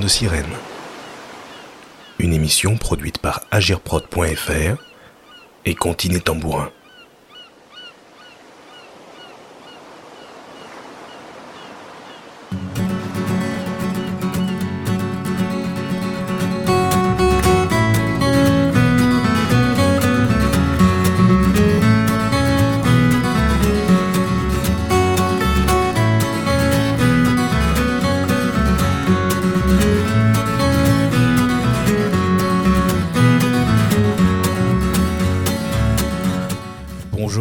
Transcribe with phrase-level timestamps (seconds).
[0.00, 0.52] de sirène.
[2.18, 4.82] Une émission produite par agirprod.fr
[5.64, 6.70] et Continé Tambourin.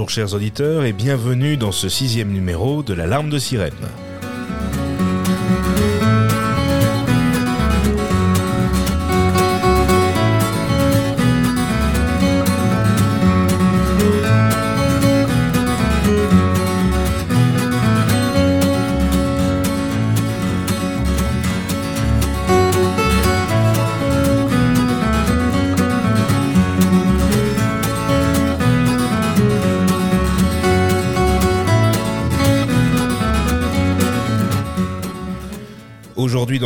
[0.09, 3.73] Chers auditeurs et bienvenue dans ce sixième numéro de l'Alarme de sirène.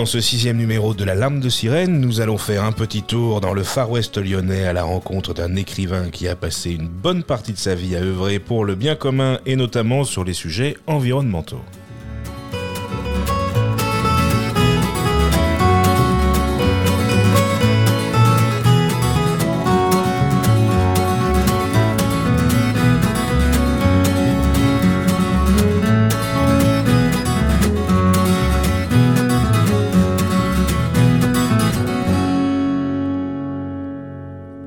[0.04, 3.40] Dans ce sixième numéro de La Lame de Sirène, nous allons faire un petit tour
[3.40, 7.24] dans le Far West lyonnais à la rencontre d'un écrivain qui a passé une bonne
[7.24, 10.76] partie de sa vie à œuvrer pour le bien commun et notamment sur les sujets
[10.88, 11.62] environnementaux.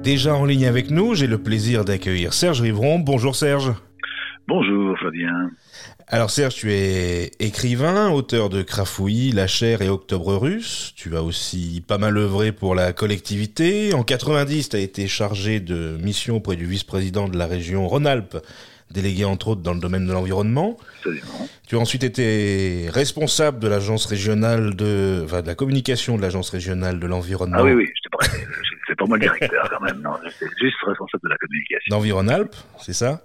[0.06, 3.00] Déjà en ligne avec nous, j'ai le plaisir d'accueillir Serge Rivron.
[3.00, 3.72] Bonjour Serge.
[4.46, 5.50] Bonjour Fabien.
[6.06, 10.92] Alors Serge, tu es écrivain, auteur de Crafouillis, La chair et Octobre russe.
[10.94, 13.94] Tu as aussi pas mal œuvré pour la collectivité.
[13.94, 18.36] En 90, tu as été chargé de mission auprès du vice-président de la région Rhône-Alpes,
[18.92, 20.76] délégué entre autres dans le domaine de l'environnement.
[21.66, 26.50] Tu as ensuite été responsable de l'agence régionale de, enfin, de la communication de l'agence
[26.50, 27.56] régionale de l'environnement.
[27.58, 28.46] Ah oui, oui, j'étais pas,
[29.06, 31.96] pas moi directeur quand même, non, j'étais juste responsable de la communication.
[31.96, 33.22] D'Environ-Alpes, c'est ça?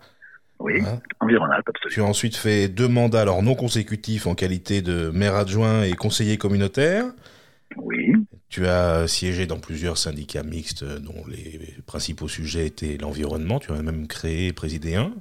[0.59, 0.99] Oui, Ouais.
[1.19, 2.07] Environ-Alpes, Tu absolument.
[2.07, 6.37] as ensuite fait deux mandats, alors non consécutifs, en qualité de maire adjoint et conseiller
[6.37, 7.05] communautaire.
[7.77, 8.13] Oui,
[8.49, 13.59] Tu as siégé dans plusieurs syndicats mixtes dont les principaux sujets étaient l'environnement.
[13.59, 15.13] Tu en as même créé et présidé un.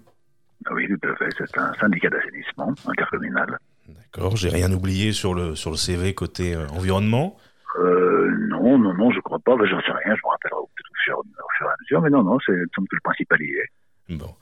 [0.72, 3.58] oui, tout à fait, c'est un syndicat d'assainissement intercommunal.
[3.88, 7.36] D'accord, j'ai rien oublié sur le, sur le CV côté euh, environnement.
[7.78, 10.90] Euh, non, non, non, je crois pas, ben, j'en sais rien, je me rappellerai peut-être
[10.90, 13.40] au fur, au fur et à mesure, mais non, non, c'est semble que le principal
[13.40, 13.68] y est.
[14.16, 14.34] Bon.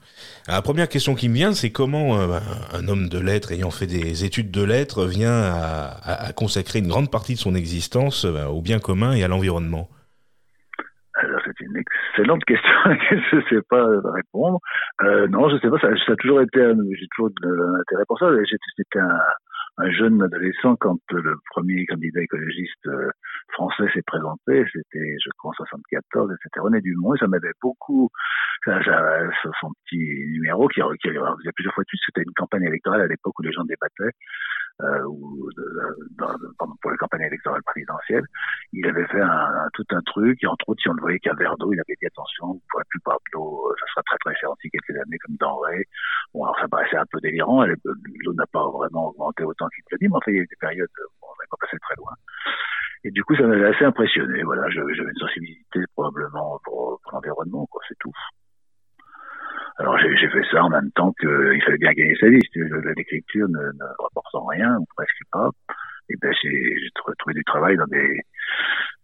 [0.47, 2.39] La première question qui me vient, c'est comment euh,
[2.73, 6.79] un homme de lettres ayant fait des études de lettres vient à, à- à consacrer
[6.79, 9.87] une grande partie de son existence euh, au bien commun et à l'environnement?
[11.21, 13.85] Alors, c'est une excellente question à laquelle je ne sais pas
[14.15, 14.59] répondre.
[15.03, 17.47] Euh, non, je sais pas, ça, ça a toujours été, un- j'ai toujours de
[17.77, 18.25] l'intérêt pour ça.
[18.77, 19.19] J'étais un,
[19.79, 23.09] un jeune adolescent quand le premier candidat écologiste euh,
[23.53, 24.65] français s'est présenté.
[24.73, 28.09] C'était, je crois, en 74, et c'était René Dumont, et ça m'avait beaucoup,
[28.65, 28.79] ça,
[29.61, 32.63] son petit numéro qui, qui il y a plusieurs fois de suite, c'était une campagne
[32.63, 34.15] électorale à l'époque où les gens débattaient,
[34.81, 38.23] euh, ou de- dans- pardon, pour la campagne électorale présidentielle
[38.73, 41.19] il avait fait un, un- tout un truc, et entre autres, si on le voyait
[41.19, 43.85] qu'un verre d'eau, il avait dit attention, vous pourrez plus boire de l'eau, euh, ça
[43.91, 45.85] sera très très cher quelques années comme denrée.
[46.33, 49.97] Bon, alors ça paraissait un peu délirant, l'eau n'a pas vraiment augmenté autant qu'il le
[49.97, 50.89] dit, mais enfin, il y a eu des périodes
[51.21, 52.11] où on n'est pas passé très loin.
[53.03, 57.65] Et du coup, ça m'avait assez impressionné, voilà, j'avais une sensibilité probablement pour, pour l'environnement,
[57.71, 58.11] quoi, c'est tout.
[59.79, 62.41] Alors j'ai fait ça en même temps qu'il fallait bien gagner sa vie.
[62.97, 65.49] L'écriture ne, ne rapportant rien, ou presque pas.
[66.09, 68.21] Et ben j'ai j'ai trou- trouvé du travail dans des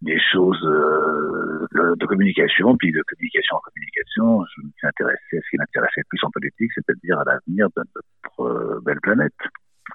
[0.02, 4.46] des choses euh, de, communication, puis de communication en communication.
[4.56, 7.84] Je me suis intéressé à ce qui m'intéressait plus en politique, c'est-à-dire à l'avenir de
[7.96, 9.34] notre euh, belle planète.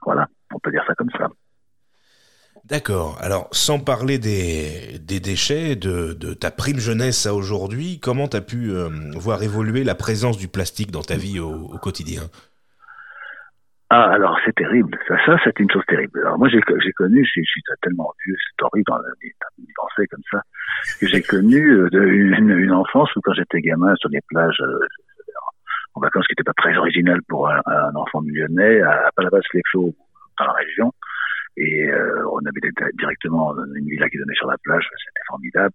[0.03, 1.29] Voilà, on peut dire ça comme ça.
[2.65, 3.19] D'accord.
[3.21, 8.37] Alors, sans parler des, des déchets, de, de ta prime jeunesse à aujourd'hui, comment tu
[8.37, 12.23] as pu euh, voir évoluer la présence du plastique dans ta vie au, quotidien?
[13.89, 14.97] Ah, alors c'est terrible.
[15.09, 16.21] Ça, ça c'est une chose terrible.
[16.21, 16.61] Alors moi, j'ai
[16.93, 18.99] connu, je, suis- tellement vieux, c'est horrible d'en
[19.59, 20.43] d'y penser comme ça,
[21.01, 24.87] que j'ai connu euh, une, une enfance où quand j'étais gamin sur les plages euh,
[25.95, 27.63] en vacances, qui n'était pas très original pour un,
[27.97, 29.95] enfant lyonnais, à, à Palavas-les-Flots,
[30.39, 30.93] dans la région.
[31.61, 35.75] Et euh, on habitait directement dans une villa qui donnait sur la plage, c'était formidable.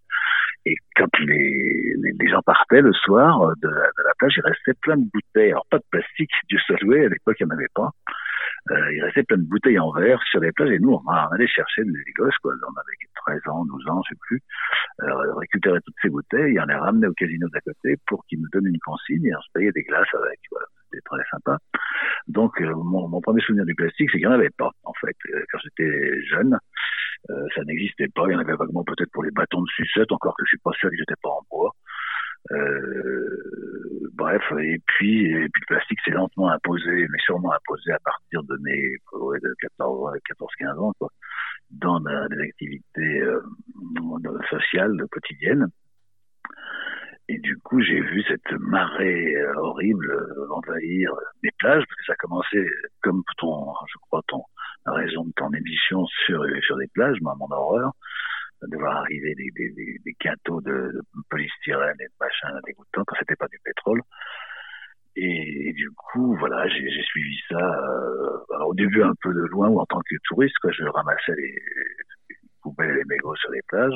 [0.66, 4.42] Et quand les, les, les gens partaient le soir de la, de la plage, il
[4.42, 5.52] restait plein de bouteilles.
[5.52, 7.92] Alors pas de plastique, Dieu soit loué, à l'époque il n'y en avait pas.
[8.72, 11.48] euh, il restait plein de bouteilles en verre sur les plages et nous, on, allait
[11.48, 12.54] chercher des gosses, quoi.
[12.68, 14.42] On avait 13 ans, 12 ans, je sais plus,
[15.04, 18.42] euh, récupérer toutes ces bouteilles et on les ramenait au casino d'à côté pour qu'ils
[18.42, 20.40] nous donnent une consigne et on se payait des glaces avec.
[20.50, 20.66] Voilà.
[20.96, 21.58] C'était très sympa.
[22.28, 25.16] Donc, euh, mon, premier souvenir du plastique, c'est qu'il n'y en avait pas, en fait.
[25.30, 26.58] Euh, quand j'étais jeune,
[27.30, 28.24] euh, ça n'existait pas.
[28.28, 30.62] Il y en avait vaguement peut-être pour les bâtons de sucette, encore que je suis
[30.64, 31.72] pas sûr qu'ils n'étaient pas en bois.
[34.14, 38.44] Bref, et puis, et puis le plastique s'est lentement imposé, mais sûrement imposé à partir
[38.44, 38.98] de mes
[39.42, 40.14] de 14,
[40.62, 41.10] 14-15 ans, quoi,
[41.72, 43.24] dans des activités
[44.50, 45.68] sociales quotidiennes.
[47.28, 51.12] Et du coup, j'ai vu cette marée euh, horrible euh, envahir
[51.42, 52.68] mes plages, parce que ça commençait
[53.02, 54.44] comme ton, je crois, ton,
[54.86, 57.92] raison de ton émission sur, sur des plages, moi, mon horreur
[58.62, 63.04] de voir arriver des, des, des, des quintaux de, de, polystyrène et de machin dégoûtants
[63.06, 64.02] quand c'était pas du pétrole.
[65.18, 69.80] Et, du coup, voilà, j'ai suivi ça euh, au début un peu de loin ou
[69.80, 71.56] en tant que touriste, quoi, je ramassais les,
[72.30, 73.96] les poubelles et les mégots sur les plages.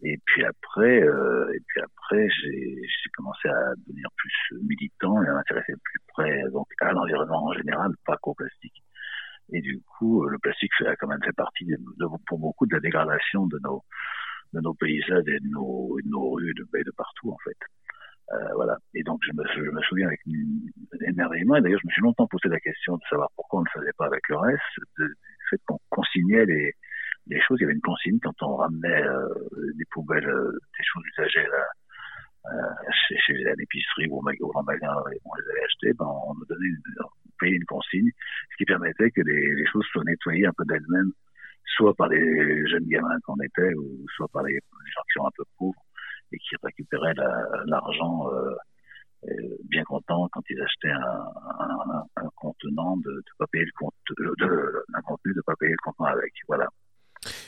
[0.00, 5.34] Et puis après, euh, et puis après, j'ai commencé à devenir plus militant et à
[5.34, 8.82] m'intéresser plus près donc à l'environnement en général, pas qu'au plastique.
[9.52, 11.76] Et du coup, le plastique fait, a quand même fait partie de,
[12.26, 13.82] pour beaucoup de la dégradation de nos,
[14.54, 17.56] de nos paysages et de nos, de nos rues de, de partout, en fait.
[18.32, 18.78] Euh, voilà.
[18.94, 20.20] Et donc, je me, je me souviens avec
[21.06, 23.80] émerveillement, et d'ailleurs, je me suis longtemps posé la question de savoir pourquoi on ne
[23.80, 24.62] faisait pas avec le reste,
[24.98, 25.14] du
[25.50, 26.72] fait qu'on consignait les,
[27.26, 27.58] les choses.
[27.60, 29.28] Il y avait une consigne quand on ramenait euh,
[29.76, 31.64] des poubelles, euh, des choses usagées là,
[32.52, 36.66] euh, chez, chez l'épicerie ou au magasin, on les avait achetées, ben, on nous donnait
[36.66, 36.82] une,
[37.38, 38.10] payer une consigne,
[38.50, 41.12] ce qui permettait que les, les choses soient nettoyées un peu d'elles-mêmes,
[41.76, 45.30] soit par les jeunes gamins qu'on était, ou soit par les, gens qui sont un
[45.36, 45.82] peu pauvres
[46.32, 47.14] et qui récupéraient
[47.66, 48.26] l'argent
[49.24, 51.24] euh, bien contents quand ils achetaient un,
[51.60, 55.82] un, un contenant de ne pas payer le compte, de, contenu de pas payer le
[55.82, 56.32] contenant avec.
[56.48, 56.66] Voilà.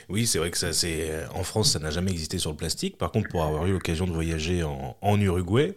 [0.09, 2.97] Oui, c'est vrai que ça, c'est en France, ça n'a jamais existé sur le plastique.
[2.97, 5.75] Par contre, pour avoir eu l'occasion de voyager en, en Uruguay,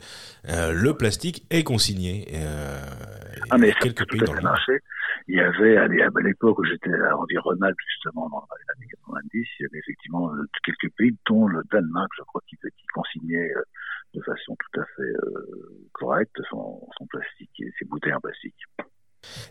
[0.48, 2.26] euh, le plastique est consigné.
[2.34, 2.78] Euh,
[3.50, 4.78] ah, mais quelques pays dans le marché.
[5.26, 9.62] Il y avait à l'époque où j'étais en Rhône-Alpes justement dans les années 90, il
[9.62, 13.62] y avait effectivement euh, quelques pays, dont le Danemark, je crois, qui, qui consignait euh,
[14.14, 18.56] de façon tout à fait euh, correcte son, son plastique et ses bouteilles en plastique.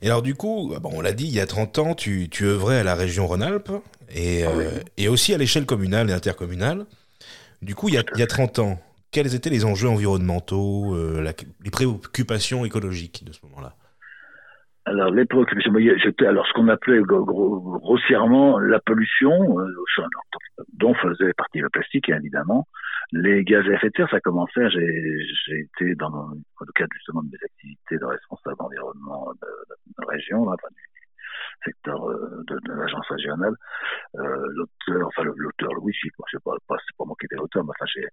[0.02, 2.46] Et alors du coup, bon, on l'a dit, il y a 30 ans, tu, tu
[2.46, 3.72] œuvrais à la région Rhône-Alpes
[4.10, 4.64] et, ah oui.
[4.66, 6.86] euh, et aussi à l'échelle communale et intercommunale.
[7.62, 8.80] Du coup, il y, a, il y a 30 ans,
[9.12, 11.34] quels étaient les enjeux environnementaux, euh, la,
[11.64, 13.76] les préoccupations écologiques de ce moment-là?
[14.88, 15.74] Alors les préoccupations,
[16.28, 19.68] alors ce qu'on appelait grossièrement la pollution, euh,
[20.74, 22.66] dont faisait partie le plastique évidemment,
[23.12, 27.30] les gaz à effet de serre, ça commençait, j'ai été dans, le cadre justement de
[27.30, 29.48] mes activités de responsable environnement de,
[30.00, 30.82] de, région, là, enfin, du
[31.66, 33.56] secteur euh, de, l'agence régionale,
[34.16, 37.72] euh, l'auteur, enfin l'auteur Louis, je sais pas, c'est pas moi qui étais l'auteur, mais
[37.72, 38.08] enfin j'ai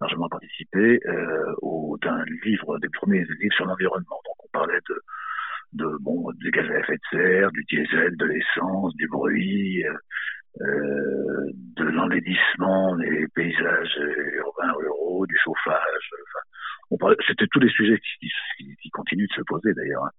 [0.00, 1.54] largement participé euh,
[2.02, 4.20] d'un livre, des premiers livres sur l'environnement.
[4.24, 5.00] Donc on parlait de
[5.72, 9.84] de bon des gaz à effet de serre, du diesel, de l'essence, du bruit,
[10.60, 16.10] euh, de l'enlaidissement des paysages urbains ruraux, du chauffage.
[16.90, 20.04] Enfin, c'était tous les sujets qui, qui, qui, continuent de se poser d'ailleurs.
[20.04, 20.10] Hein.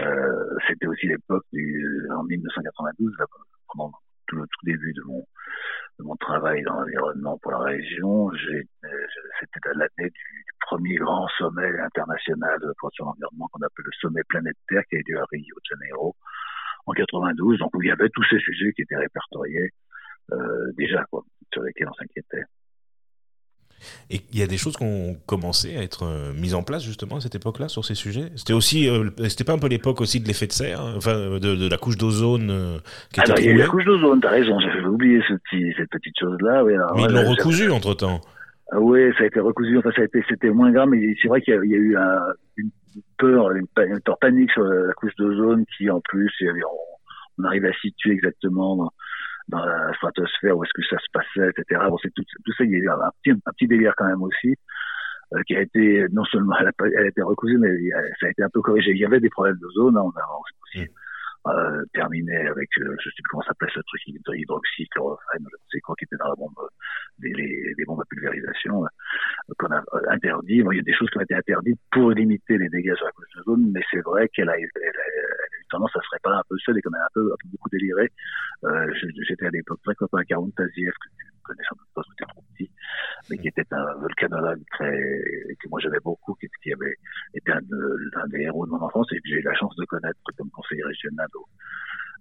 [0.00, 3.26] Euh, c'était aussi l'époque en 1992, là,
[3.68, 3.92] pendant
[4.32, 8.30] tout le tout début de mon de travail dans l'environnement pour la région.
[8.32, 12.58] C'était l'année du, du, premier grand sommet international
[12.92, 15.76] sur l'environnement qu'on appelle le sommet Planète Terre qui a eu lieu à Rio de
[15.76, 16.16] Janeiro
[16.86, 17.58] en 92.
[17.58, 19.70] Donc où il y avait tous ces sujets qui étaient répertoriés
[20.32, 21.04] euh, déjà,
[21.52, 22.44] sur lesquels on s'inquiétait.
[24.10, 26.84] Et il y a des choses qui ont commencé à être euh, mises en place
[26.84, 28.30] justement à cette époque-là sur ces sujets.
[28.36, 31.38] C'était aussi, euh, c'était pas un peu l'époque aussi de l'effet de serre, hein, enfin
[31.38, 32.78] de, de, la couche d'ozone euh,
[33.12, 35.34] qui alors, était il y a eu la couche d'ozone, t'as raison, j'avais oublié ce
[35.34, 36.64] petit, cette petite chose-là.
[36.64, 38.20] Oui, mais ils l'ont recousu entre temps.
[38.70, 39.78] Ah, oui, ça a été recousu.
[39.78, 41.96] Enfin, ça a été, c'était moins grave, mais c'est vrai qu'il y, y, a eu
[41.96, 42.18] un,
[42.56, 42.70] une
[43.18, 47.66] peur, une, une peur panique sur la couche d'ozone qui, en plus, on, on arrive
[47.66, 48.92] à situer exactement dans,
[49.48, 51.80] dans la stratosphère, où est-ce que ça se passait, etc.
[51.88, 54.22] Bon, c'est tout, tout ça, il y a un petit, un petit délire quand même
[54.22, 54.54] aussi,
[55.34, 57.70] euh, qui a été, non seulement, elle a, elle a été recousue, mais
[58.20, 58.92] ça a été un peu corrigé.
[58.92, 60.90] Il y avait des problèmes de zone, hein, on a aussi
[61.48, 65.80] euh, terminé avec, euh, je sais plus comment s'appelle ce truc, hydroxychlorophène, je ne sais
[65.80, 66.54] quoi, qui était dans la bombe,
[67.18, 70.62] des, les, les bombes à pulvérisation, euh, qu'on a euh, interdit.
[70.62, 73.06] Bon, il y a des choses qui ont été interdites pour limiter les dégâts sur
[73.06, 76.08] la couche de zone, mais c'est vrai qu'elle a, elle, a eu tendance à se
[76.12, 78.12] réparer un peu seule et qu'on a un peu, beaucoup déliré.
[78.64, 78.86] Euh,
[79.28, 82.30] J'étais à l'époque très copain à Caron Taziev, que tu connais sans doute pas, c'était
[82.30, 82.70] trop petit,
[83.30, 86.96] mais qui était un volcanologue très, que moi j'aimais beaucoup, qui, qui avait
[87.34, 89.84] été un, de, des héros de mon enfance et que j'ai eu la chance de
[89.86, 91.28] connaître comme conseiller régional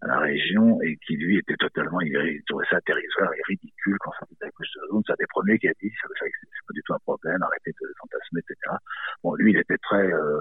[0.04, 4.12] à la région et qui lui était totalement, il, trouvait ça dérisoire et ridicule quand
[4.20, 5.04] ça la couche d'ozone.
[5.06, 7.88] C'est un des premiers qui a dit, c'est pas du tout un problème, arrêtez de
[8.00, 8.78] fantasmer, etc.
[9.24, 10.40] Bon, lui, il était très, euh,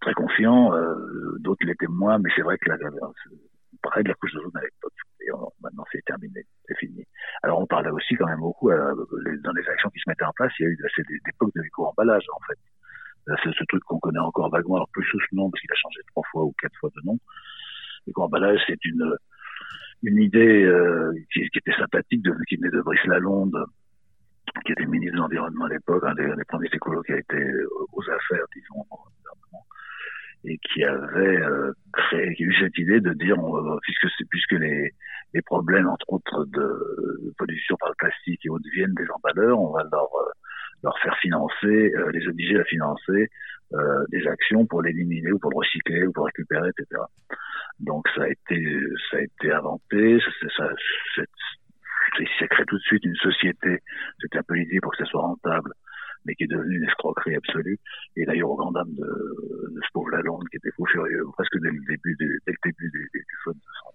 [0.00, 0.94] très confiant, euh,
[1.40, 2.76] d'autres l'étaient moins, mais c'est vrai que la,
[3.84, 4.92] parlait de la couche d'ozone à l'époque.
[5.20, 5.30] Et
[5.62, 7.04] maintenant, c'est terminé, c'est fini.
[7.42, 8.94] Alors, on parlait aussi quand même beaucoup, euh,
[9.42, 11.62] dans les actions qui se mettaient en place, il y a eu des époques de
[11.62, 12.58] micro-emballage, en fait.
[13.42, 15.76] C'est ce truc qu'on connaît encore vaguement, alors plus sous ce nom, parce qu'il a
[15.76, 17.18] changé trois fois ou quatre fois de nom.
[18.06, 19.16] L'éco-emballage, c'est une,
[20.02, 23.64] idée euh, qui, était sympathique, de, qui venait de Brice Lalonde,
[24.66, 27.50] qui était ministre de l'Environnement à l'époque, un des, premiers écolos qui a été
[27.92, 28.84] aux affaires, disons,
[30.44, 33.36] et qui avait euh, créé, qui a eu cette idée de dire,
[33.82, 34.92] puisque puisque les,
[35.34, 39.72] les problèmes, entre autres, de, pollution par le plastique et autres viennent des emballeurs, on
[39.72, 40.30] va leur euh,
[40.82, 43.28] leur faire financer, euh, les obliger à financer
[43.72, 47.02] euh, des actions pour l'éliminer ou pour le recycler ou pour récupérer, etc.
[47.80, 48.78] Donc ça a été
[49.10, 51.26] ça a été inventé, ça, ça,
[52.46, 53.78] créé tout de suite une société.
[54.20, 55.72] C'était un peu l'idée pour que ça soit rentable,
[56.24, 57.78] mais qui est devenue une escroquerie absolue.
[58.16, 61.58] Et d'ailleurs au grand dame de, de ce pauvre Lalonde qui était fou furieux presque
[61.60, 63.90] dès le début, dès, le début du, du, fun de son,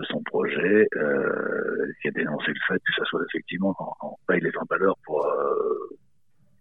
[0.00, 4.40] de son projet, euh, qui a dénoncé le fait que ça soit effectivement qu'on paye
[4.40, 5.96] les emballeurs pour, euh,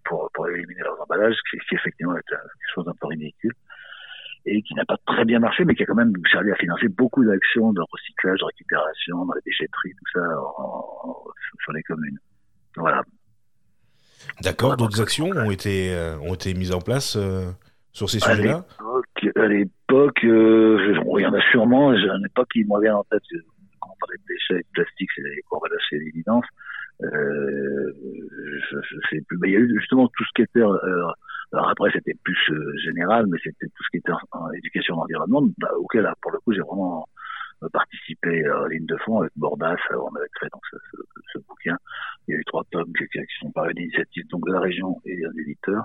[0.05, 3.53] pour, pour éliminer leurs emballages, qui, qui effectivement est quelque chose d'un peu ridicule
[4.45, 6.89] et qui n'a pas très bien marché, mais qui a quand même servi à financer
[6.89, 10.25] beaucoup d'actions de recyclage, de récupération dans les déchetteries, tout ça
[10.57, 11.23] en,
[11.61, 12.19] sur les communes.
[12.75, 13.03] Voilà.
[14.41, 14.77] D'accord.
[14.77, 17.51] D'autres actions ont été euh, ont été mises en place euh,
[17.91, 18.65] sur ces sujets-là?
[19.35, 21.89] À l'époque, euh, il y en a sûrement.
[21.91, 23.21] À l'époque, qui me revient en tête.
[23.79, 25.23] Quand on parlait de déchets, de plastique, c'est
[25.89, 26.45] c'est l'évidence.
[27.03, 27.93] Euh,
[28.71, 29.37] je, je, sais plus.
[29.39, 31.05] Mais il y a eu justement tout ce qui était euh,
[31.53, 35.43] alors après, c'était plus euh, général, mais c'était tout ce qui était en, éducation d'environnement,
[35.59, 37.12] bah, auquel, pour le coup, j'ai vraiment euh,
[37.69, 39.75] participé à ligne de fond avec Bordas.
[39.91, 41.77] Euh, on avait créé donc ce, bouquin.
[42.27, 43.07] Il y a eu trois tomes qui,
[43.39, 45.83] sont parus d'initiative donc de la région et d'un éditeur.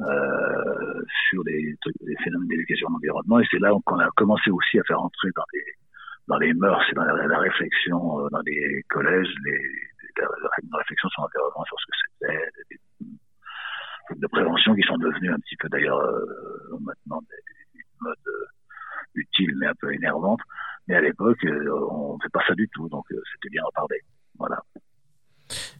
[0.00, 1.76] Euh, sur les,
[2.22, 5.64] phénomènes d'éducation d'environnement et c'est là qu'on a commencé aussi à faire entrer dans les
[6.28, 9.58] dans les mœurs et dans la, réflexion dans les collèges les,
[10.18, 10.28] la,
[10.70, 12.78] la, réflexion sur l'environnement sur ce que c'était
[14.16, 18.46] de prévention qui sont devenus un petit peu d'ailleurs euh, maintenant des, modes euh,
[19.14, 20.40] utiles mais un peu énervantes.
[20.88, 23.70] Mais à l'époque, euh, on ne fait pas ça du tout, donc c'était bien en
[23.72, 24.00] parler.
[24.38, 24.62] Voilà.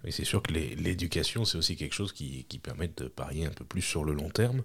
[0.05, 3.51] Oui, c'est sûr que l'éducation, c'est aussi quelque chose qui, qui permet de parier un
[3.51, 4.63] peu plus sur le long terme.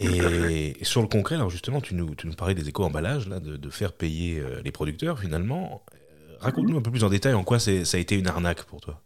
[0.00, 3.56] Et, sur le concret, alors justement, tu nous, tu nous parlais des éco-emballages, là, de,
[3.56, 5.84] de, faire payer les producteurs finalement.
[6.40, 9.00] Raconte-nous un peu plus en détail en quoi ça a été une arnaque pour toi.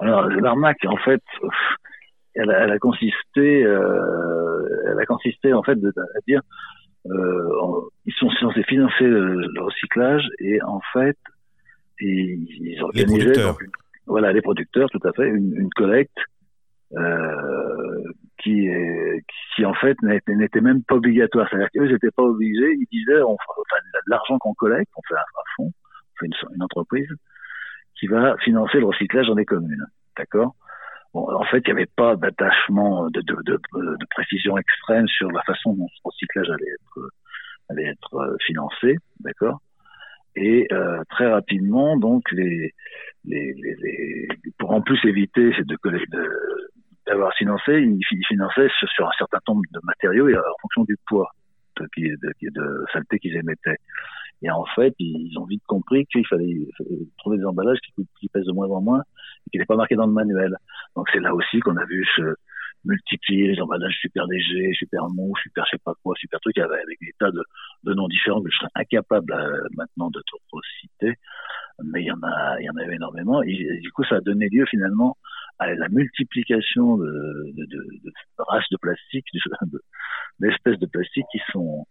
[0.00, 1.22] Alors, l'arnaque, en fait,
[2.34, 6.40] elle, elle, a consisté, euh, elle a consisté en fait de, à dire,
[7.06, 11.16] euh, ils sont censés financer le, le, recyclage et en fait,
[12.00, 13.62] ils, ils organisaient, les donc,
[14.06, 16.18] voilà, les producteurs, tout à fait, une, une collecte
[16.96, 18.02] euh,
[18.42, 21.46] qui, est, qui en fait n'était même pas obligatoire.
[21.48, 22.72] C'est-à-dire qu'eux n'étaient pas obligés.
[22.74, 23.76] Ils disaient, on, enfin,
[24.06, 27.08] l'argent qu'on collecte, on fait un, un fonds, on fait une, une entreprise
[27.98, 29.86] qui va financer le recyclage dans les communes.
[30.16, 30.54] D'accord?
[31.12, 35.42] En fait, il n'y avait pas d'attachement de, de, de, de, précision extrême sur la
[35.42, 37.10] façon dont ce recyclage allait être,
[37.68, 39.60] allait être euh, financé, d'accord?
[40.36, 42.72] Et euh, très rapidement, donc, les,
[43.24, 45.50] les, les, pour en plus éviter
[47.06, 51.30] d'avoir financé, ils finançaient sur, un certain nombre de matériaux et en fonction du poids
[51.80, 53.78] de, de, saleté qu'ils émettaient.
[54.42, 56.68] Et en fait, ils ont vite compris qu'il fallait
[57.18, 59.02] trouver des emballages qui, qui pèsent de moins en moins
[59.50, 60.56] qui n'étaient pas marqués dans le manuel.
[60.96, 62.34] Donc c'est là aussi qu'on a vu se
[62.84, 66.98] multiplier les emballages super légers, super mous, super je sais pas quoi, super trucs avec,
[67.00, 71.14] des tas de, noms différents que je serais incapable euh, maintenant de te citer.
[71.82, 73.42] Mais il y en a, il y en avait énormément.
[73.42, 75.16] Et, du coup, ça a donné lieu finalement
[75.58, 77.54] à la multiplication de,
[78.38, 79.26] races de plastique,
[80.38, 81.86] d'espèces de plastique qui sont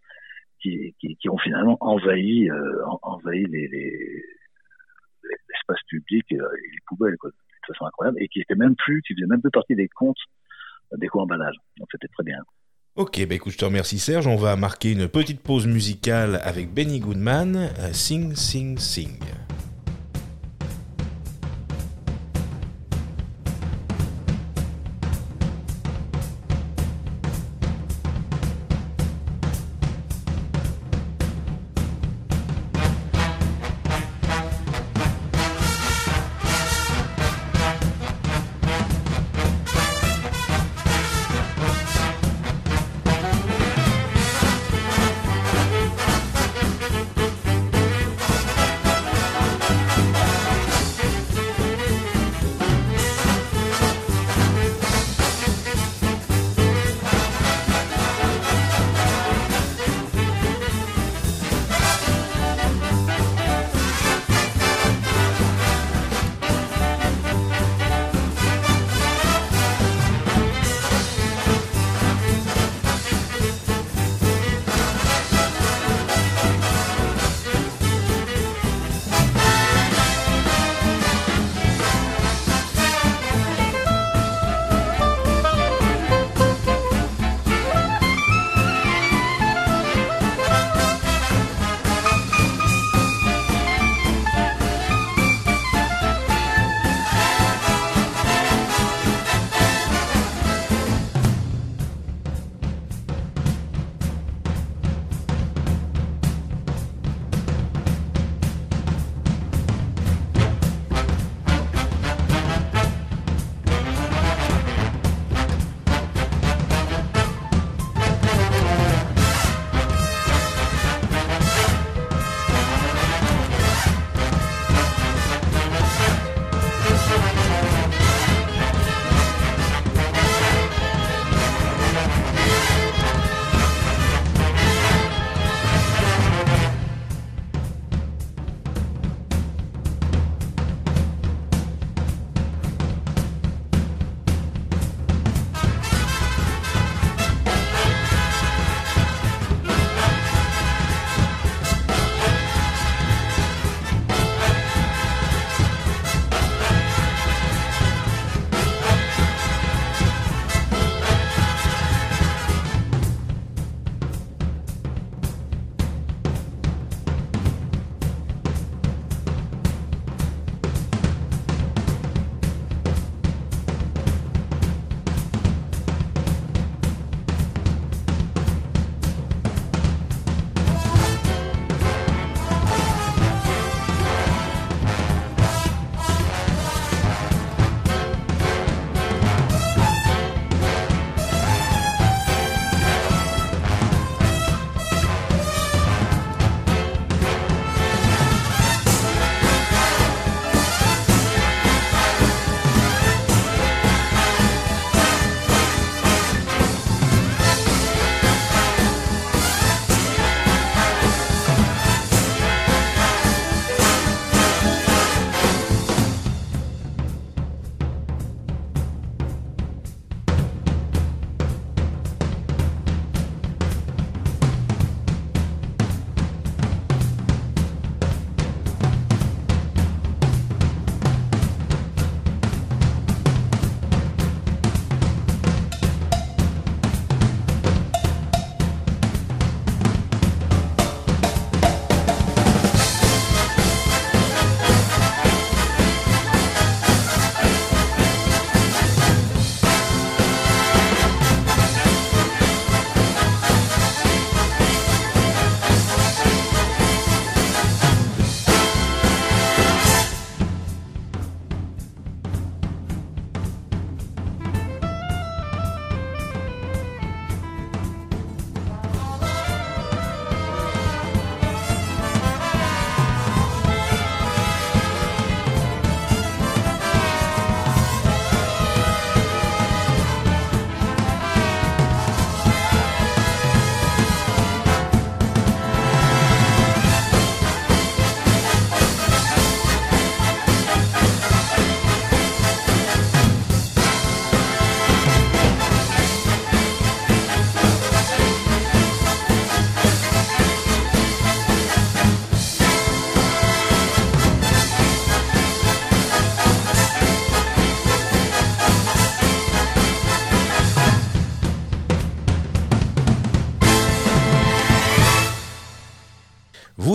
[0.60, 0.94] qui,
[1.28, 4.22] ont finalement envahi, euh, envahi les, les,
[5.48, 7.30] l'espace public et les poubelles, quoi,
[7.80, 10.18] incroyable, et qui était même plus, qui faisait même plus partie des comptes
[10.96, 11.56] des co-emballages.
[11.78, 12.38] Donc c'était très bien.
[12.96, 14.26] Ok, bah écoute, je te remercie Serge.
[14.26, 19.18] On va marquer une petite pause musicale avec Benny Goodman, euh, Sing, Sing, Sing.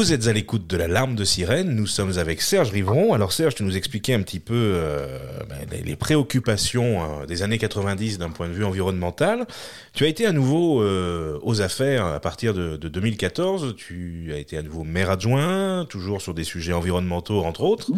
[0.06, 1.72] Vous êtes à l'écoute de la larme de sirène.
[1.72, 3.13] Nous sommes avec Serge Rivron.
[3.13, 5.18] Alors Serge, tu nous expliquais un petit peu euh,
[5.50, 9.48] ben, les préoccupations hein, des années 90 d'un point de vue environnemental.
[9.94, 13.74] Tu as été à nouveau euh, aux affaires à partir de, de, 2014.
[13.78, 17.89] Tu as été à nouveau maire adjoint, toujours sur des sujets environnementaux entre autres.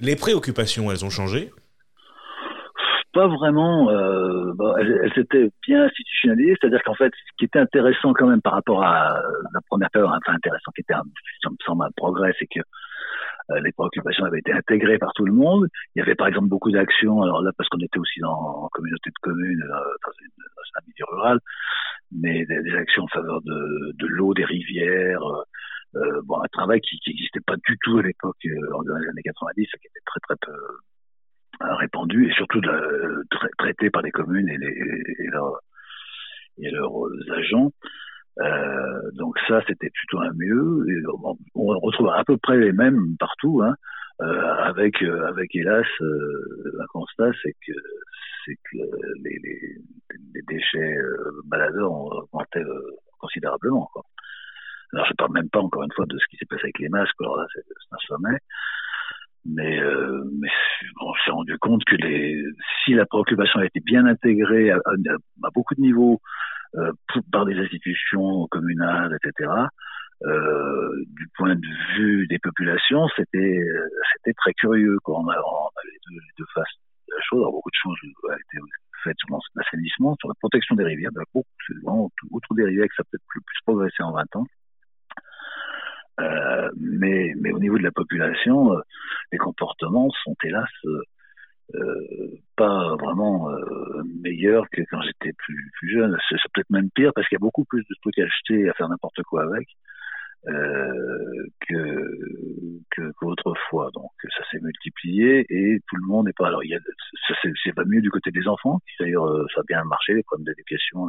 [0.00, 1.50] Les préoccupations, elles ont changé?
[3.14, 3.90] Pas vraiment.
[3.90, 8.26] Euh, bon, elles, elles, étaient bien institutionnalisées, c'est-à-dire qu'en fait, ce qui était intéressant quand
[8.26, 9.14] même par rapport à
[9.54, 11.02] la première période, enfin intéressant, qui était, un,
[11.42, 12.60] ça me semble un progrès, c'est que
[13.50, 15.68] euh, les préoccupations avaient été intégrées par tout le monde.
[15.94, 18.68] Il y avait par exemple beaucoup d'actions, alors là parce qu'on était aussi dans en
[18.68, 19.68] communauté de communes, euh,
[20.04, 21.38] dans, une, dans un milieu rural,
[22.12, 25.22] mais des, actions en faveur de, de l'eau, des rivières.
[25.96, 29.22] Euh, bon, un travail qui n'existait pas du tout à l'époque, euh, dans les années
[29.22, 30.52] 90, qui était très très peu
[31.60, 34.58] répandu et surtout de, tra traité par les communes et,
[35.30, 35.60] leurs,
[36.58, 37.70] leurs agents.
[38.40, 40.86] Euh, donc ça, c'était plutôt un mieux.
[41.54, 43.74] On, retrouve à peu près les mêmes partout, hein,
[44.22, 47.72] euh, avec euh, hélas euh, un constat, c'est que
[49.22, 53.88] les, déchets euh, baladeurs ont augmenté euh, considérablement.
[53.92, 54.02] Quoi.
[54.92, 56.88] Alors je parle même pas encore une fois de ce qui s'est passé avec les
[56.88, 57.14] masques.
[57.20, 58.38] Alors là, c'est un sommet.
[59.46, 60.48] Mais, euh, mais
[61.00, 62.42] on s'est rendu compte que les,
[62.84, 64.78] si la préoccupation a été bien intégrée à,
[65.54, 66.20] beaucoup de niveaux
[66.76, 66.92] euh,
[67.30, 69.50] par des institutions communales, etc.,
[70.24, 73.66] euh, du point de vue des populations, c'était
[74.14, 74.96] c'était très curieux.
[75.02, 75.18] Quoi.
[75.18, 76.74] On, a, on a les, deux, les deux faces
[77.08, 77.40] de la chose.
[77.40, 78.58] Alors, beaucoup de choses ont été
[79.02, 81.10] faites sur l'assainissement, sur la protection des rivières.
[81.34, 84.46] beaucoup, c'est vraiment autre des rivières que ça peut-être plus, plus progressé en 20 ans.
[86.20, 88.80] Euh, mais, mais au niveau de la population, euh,
[89.32, 91.02] les comportements sont hélas euh,
[91.74, 93.48] euh pas vraiment
[94.22, 96.16] meilleurs que quand j'étais plus, jeune.
[96.28, 98.68] C'est peut-être même pire parce qu'il y a beaucoup plus de trucs à acheter et
[98.68, 99.66] à faire n'importe quoi avec
[101.68, 103.90] que qu'autrefois.
[103.92, 106.46] Donc ça s'est multiplié et tout le monde n'est pas.
[106.46, 106.78] Alors il y a
[107.26, 108.78] ça c'est pas mieux du côté des enfants.
[109.00, 111.08] D'ailleurs ça a bien marché les problèmes d'éducation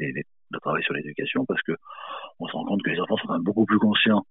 [0.00, 0.12] et
[0.50, 1.72] de travailler sur l'éducation parce que
[2.40, 4.24] on se rend compte que les enfants sont quand même beaucoup plus conscients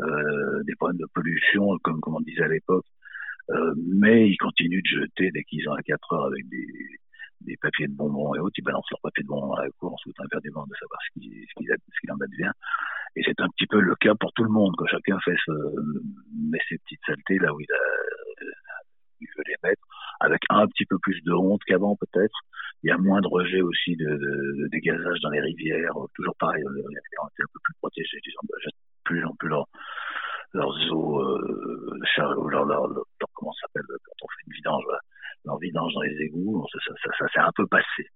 [0.00, 2.86] euh, des problèmes de pollution, comme, comme on disait à l'époque,
[3.50, 6.66] euh, mais ils continuent de jeter dès qu'ils ont à 4 heures avec des,
[7.42, 9.92] des papiers de bonbons et autres, ils balancent leurs papiers de bonbons à la cour
[9.92, 12.50] en se foutant vertement de savoir ce qu'il qu en advient.
[13.16, 15.52] Et c'est un petit peu le cas pour tout le monde, que chacun fait ce,
[16.34, 17.66] met ses petites saletés là où il
[19.36, 19.82] veut les mettre,
[20.20, 22.36] avec un petit peu plus de honte qu'avant peut-être,
[22.84, 25.94] il y a moins de rejet aussi de, de, dans les rivières.
[26.14, 28.20] Toujours pareil, on est un peu plus protégés.
[28.26, 28.46] Ils ont
[29.04, 29.66] plus en plus leur,
[30.52, 32.88] leurs eaux, euh, leur, leur,
[33.32, 34.84] comment s'appelle quand on fait une vidange,
[35.46, 35.58] leur
[35.94, 36.66] dans les égouts.
[36.72, 38.06] Ça, ça, s'est un peu passé.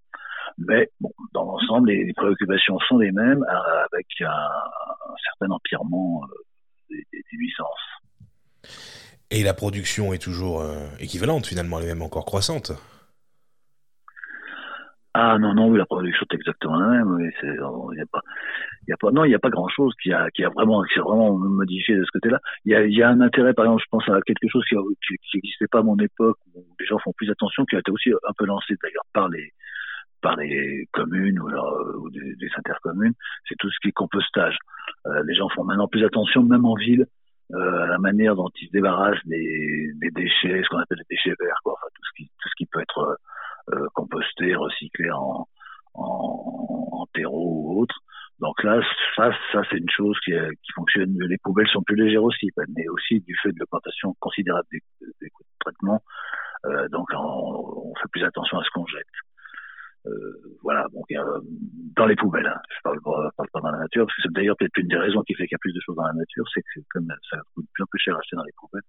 [0.58, 6.24] Mais bon, dans l'ensemble, les, les, préoccupations sont les mêmes, euh, avec un, certain empirement
[6.24, 6.34] euh,
[6.90, 8.68] des, des, nuisances.
[9.30, 12.72] Et la production est toujours euh, équivalente, finalement, elle est même encore croissante.
[15.20, 17.98] Ah non non oui la production est exactement la même c'est il
[18.86, 20.80] y a pas non il y a pas grand chose qui a qui a vraiment
[20.84, 22.38] qui vraiment modifié de ce côté-là.
[22.64, 24.76] Il y a un intérêt par exemple je pense à quelque chose qui
[25.34, 28.10] n'existait pas à mon époque où les gens font plus attention qui a été aussi
[28.12, 29.50] un peu lancé d'ailleurs par les
[30.22, 33.14] par les communes ou, alors, ou des, des, intercommunes
[33.48, 34.56] c'est tout ce qui est compostage.
[35.06, 37.06] Euh, les gens font maintenant plus attention même en ville
[37.54, 41.16] euh, à la manière dont ils se débarrassent des, des déchets ce qu'on appelle les
[41.16, 43.18] déchets verts quoi tout ce qui tout ce qui peut être
[43.72, 45.46] euh, composté, recyclé en,
[45.94, 47.96] en, terreau ou autre.
[48.40, 48.80] Donc là,
[49.16, 51.16] ça, ça c'est une chose qui, qui fonctionne.
[51.18, 54.80] Les poubelles sont plus légères aussi, mais aussi du fait de l'augmentation considérable des,
[55.30, 56.00] coûts de traitement.
[56.66, 59.06] Euh, donc on, fait plus attention à ce qu'on jette.
[60.06, 61.40] Euh, voilà, donc euh,
[61.96, 62.46] dans les poubelles.
[62.46, 62.60] Hein.
[62.70, 64.96] Je parle pas, parle pas dans la nature, parce que c'est d'ailleurs peut-être une des
[64.96, 67.00] raisons qui fait qu'il y a plus de choses dans la nature, c'est que
[67.30, 68.82] ça coûte plus en plus cher à acheter dans les poubelles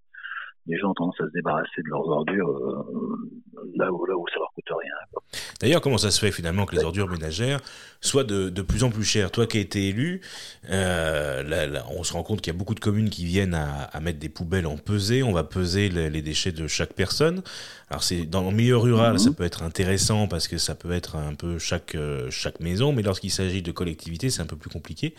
[0.67, 4.27] les gens ont tendance à se débarrasser de leurs ordures euh, là, où, là où
[4.27, 5.41] ça leur coûte rien.
[5.59, 7.59] D'ailleurs, comment ça se fait finalement que les ordures ménagères
[7.99, 9.29] soient de, de plus en plus chères?
[9.29, 10.21] Toi qui as été élu,
[10.69, 13.53] euh, là, là, on se rend compte qu'il y a beaucoup de communes qui viennent
[13.53, 15.21] à, à, mettre des poubelles en pesée.
[15.21, 17.43] On va peser les, les déchets de chaque personne.
[17.89, 19.19] Alors c'est dans le milieu rural, mmh.
[19.19, 22.93] ça peut être intéressant parce que ça peut être un peu chaque euh, chaque maison,
[22.93, 25.15] mais lorsqu'il s'agit de collectivité, c'est un peu plus compliqué.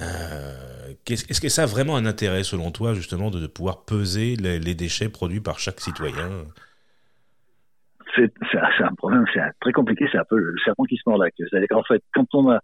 [0.00, 4.36] Euh, Est-ce que ça a vraiment un intérêt selon toi justement de, de pouvoir peser
[4.36, 6.28] les, les déchets produits par chaque citoyen?
[8.50, 11.30] C'est un problème, c'est très compliqué, c'est un peu le serpent qui se mord la
[11.30, 11.46] queue.
[11.50, 12.60] C'est-à-dire qu'en fait, quand on a,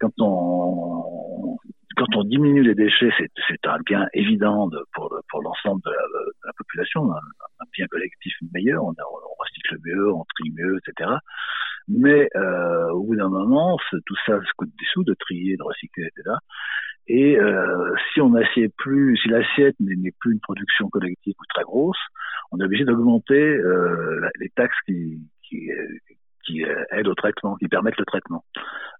[0.00, 1.56] quand on,
[1.96, 3.10] quand on diminue les déchets,
[3.48, 7.86] c'est un bien évident de, pour, pour l'ensemble de, de, la population, un, un, bien
[7.86, 11.10] collectif meilleur, on, on recycle mieux, on trie mieux, etc.
[11.88, 15.62] Mais euh, au bout d'un moment, tout ça se coûte des sous de trier, de
[15.62, 16.36] recycler, etc.
[17.08, 21.64] Et euh, si on n'assied plus, si l'assiette n'est plus une production collective ou très
[21.64, 21.98] grosse,
[22.52, 25.70] on est obligé d'augmenter euh, les taxes qui, qui,
[26.44, 28.44] qui aident au traitement, qui permettent le traitement.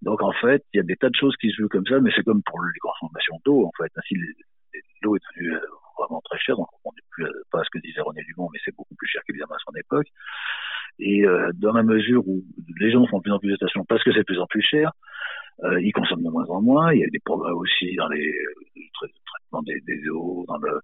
[0.02, 2.00] Donc en fait, il y a des tas de choses qui se jouent comme ça,
[2.00, 3.90] mais c'est comme pour les consommations d'eau en fait.
[3.96, 4.14] Ainsi,
[5.02, 5.60] l'eau est devenue euh,
[5.98, 8.48] vraiment très chère, donc on n'est plus euh, pas à ce que disait René Dumont,
[8.52, 10.06] mais c'est beaucoup plus cher qu'évidemment à son époque.
[10.98, 12.44] Et euh, dans la mesure où
[12.78, 14.62] les gens font de plus en plus de parce que c'est de plus en plus
[14.62, 14.92] cher,
[15.64, 16.92] euh, ils consomment de moins en moins.
[16.92, 18.32] Il y a des progrès aussi dans les
[18.94, 20.80] traitements des, des, eaux, dans, le,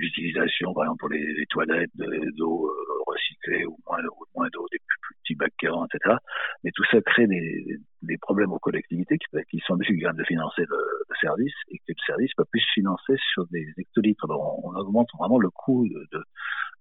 [0.00, 3.98] l'utilisation, par exemple, pour les, les toilettes, d'eau euh, recyclée ou moins,
[4.34, 6.16] moins d'eau, des plus, petits bacs qu'avant, etc.
[6.62, 9.18] Mais tout ça crée des, des problèmes aux collectivités
[9.50, 12.72] qui, sont obligées de financer le, le, service et que le service peut plus se
[12.74, 14.24] financer sur des hectolitres.
[14.24, 16.24] Alors on, augmente vraiment le coût de, de,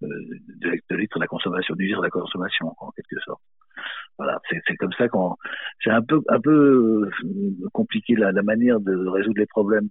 [0.02, 3.42] de l'hectolitre, la consommation, du de la consommation, en quelque sorte.
[4.18, 5.36] Voilà, c'est comme ça qu'on.
[5.84, 9.90] C'est un peu un peu euh, compliqué la, manière de résoudre les problèmes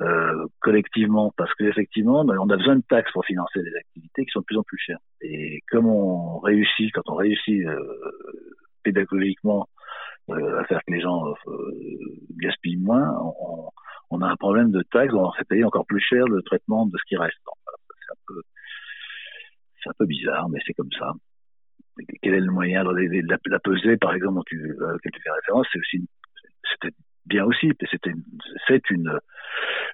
[0.00, 4.30] euh, collectivement parce qu'effectivement, ben, on a besoin de taxes pour financer des activités qui
[4.32, 4.98] sont de plus en plus chères.
[5.20, 7.78] Et comme on réussit, quand on réussit euh,
[8.82, 9.68] pédagogiquement
[10.30, 11.34] à faire que les gens
[12.38, 13.12] gaspillent moins,
[14.10, 16.96] on, a un problème de taxes, on fait payer encore plus cher le traitement de
[16.96, 17.36] ce qui reste.
[19.82, 21.12] c'est un un peu bizarre, mais c'est comme ça
[22.22, 25.30] quel est le moyen de la, la peser, par exemple, dont tu, euh, tu fais
[25.30, 26.08] référence, c'est aussi,
[26.72, 26.94] c'était
[27.26, 28.12] bien aussi, c'était,
[28.66, 29.18] c'est une,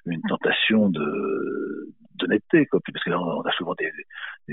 [0.05, 3.91] une tentation de, d'honnêteté, quoi, parce que là, on a souvent des,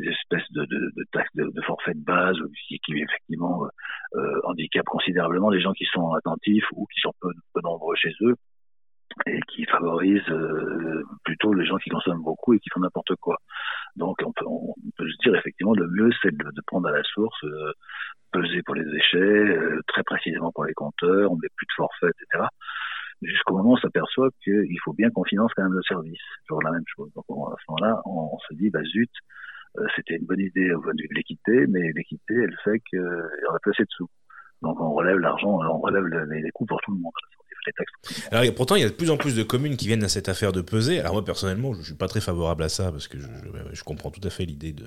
[0.08, 2.36] espèces de, de, de taxes de, de, forfait de base
[2.68, 3.68] qui, qui effectivement euh,
[4.16, 8.36] euh, handicapent considérablement les gens qui sont attentifs ou qui sont peu nombreux chez eux
[9.26, 13.36] et qui favorisent euh, plutôt les gens qui consomment beaucoup et qui font n'importe quoi.
[13.96, 16.92] Donc on peut, on peut se dire effectivement le mieux c'est de, de, prendre à
[16.92, 17.72] la source, euh,
[18.32, 22.08] peser pour les déchets, euh, très précisément pour les compteurs, on met plus de forfait,
[22.08, 22.44] etc.
[23.22, 26.20] Jusqu'au moment où on s'aperçoit qu'il faut bien qu'on finance quand même le service.
[26.46, 27.10] Toujours la même chose.
[27.14, 29.10] Donc à ce moment-là, on, se dit bah zut,
[29.96, 32.98] c'était une bonne idée au point de vue de l'équité, mais l'équité elle fait y
[33.48, 34.10] aurait plus assez de sous.
[34.60, 37.12] Donc on relève l'argent, on relève les coûts pour tout le monde.
[38.30, 40.28] Alors, pourtant, il y a de plus en plus de communes qui viennent à cette
[40.28, 41.00] affaire de peser.
[41.00, 43.26] Alors moi, personnellement, je suis pas très favorable à ça parce que je,
[43.72, 44.86] je comprends tout à fait l'idée de,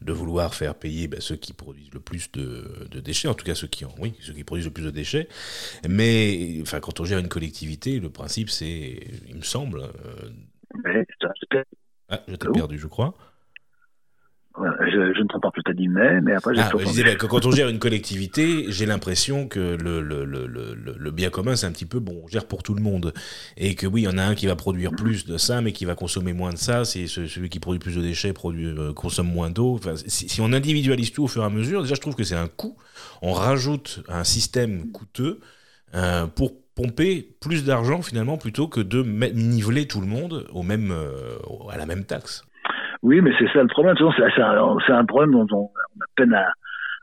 [0.00, 3.44] de vouloir faire payer ben, ceux qui produisent le plus de, de, déchets, en tout
[3.44, 5.28] cas ceux qui, ont, oui, ceux qui produisent le plus de déchets.
[5.88, 9.80] Mais enfin, quand on gère une collectivité, le principe, c'est, il me semble.
[9.80, 10.30] Euh...
[12.08, 13.14] Ah, je t'ai perdu, je crois.
[14.80, 17.16] Je, je, ne t'entends plus, t'as dit mais, mais après j'ai ah, je disais, ben,
[17.16, 21.56] quand on gère une collectivité, j'ai l'impression que le, le, le, le, le bien commun,
[21.56, 23.12] c'est un petit peu, bon, on gère pour tout le monde.
[23.56, 25.72] Et que oui, il y en a un qui va produire plus de ça, mais
[25.72, 26.84] qui va consommer moins de ça.
[26.84, 29.74] C'est celui qui produit plus de déchets, produit, euh, consomme moins d'eau.
[29.74, 32.24] Enfin, si, si, on individualise tout au fur et à mesure, déjà, je trouve que
[32.24, 32.76] c'est un coût.
[33.22, 35.40] On rajoute un système coûteux
[35.94, 40.92] euh, pour pomper plus d'argent finalement plutôt que de niveler tout le monde au même,
[40.92, 41.38] euh,
[41.70, 42.44] à la même taxe.
[43.02, 43.96] Oui, mais c'est ça le problème.
[43.98, 46.50] C'est un, un, problème dont on, a peine à,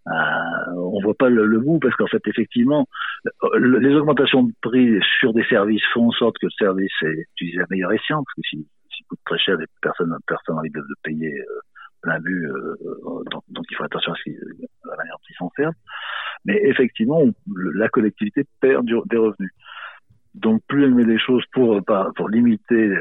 [0.07, 2.87] à on voit pas le, le bout parce qu'en fait, effectivement,
[3.59, 7.61] les augmentations de prix sur des services font en sorte que le service est utilisé
[7.61, 10.79] à meilleur escient parce que si, si coûte très cher, les personnes, personne envie de,
[10.79, 11.59] de payer euh,
[12.01, 12.75] plein but, euh,
[13.31, 15.73] donc, donc, il faut attention à, ce qui, à la manière dont ils s'en servent.
[16.45, 17.21] Mais effectivement,
[17.73, 19.51] la collectivité perd des revenus.
[20.35, 21.79] Donc plus elle met des choses pour,
[22.15, 22.91] pour limiter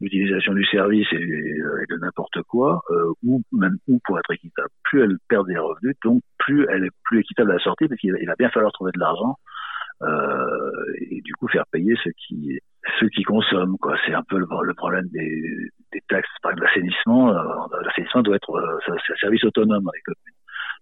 [0.00, 4.68] l'utilisation du service et, et de n'importe quoi, euh, ou même ou pour être équitable.
[4.84, 8.00] Plus elle perd des revenus, donc plus elle est plus équitable à la sortie, parce
[8.00, 9.36] qu'il va bien falloir trouver de l'argent
[10.02, 12.58] euh, et du coup faire payer ceux qui
[13.00, 13.78] ceux qui consomment.
[13.78, 17.30] Quoi, c'est un peu le, le problème des, des, taxes, par exemple l'assainissement.
[17.30, 20.36] Euh, l'assainissement doit être euh, c'est un service autonome dans les communes.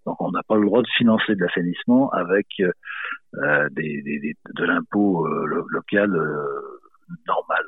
[0.07, 4.65] Donc on n'a pas le droit de financer de l'assainissement avec euh, des, des, de
[4.65, 6.11] l'impôt euh, local
[7.27, 7.65] normal.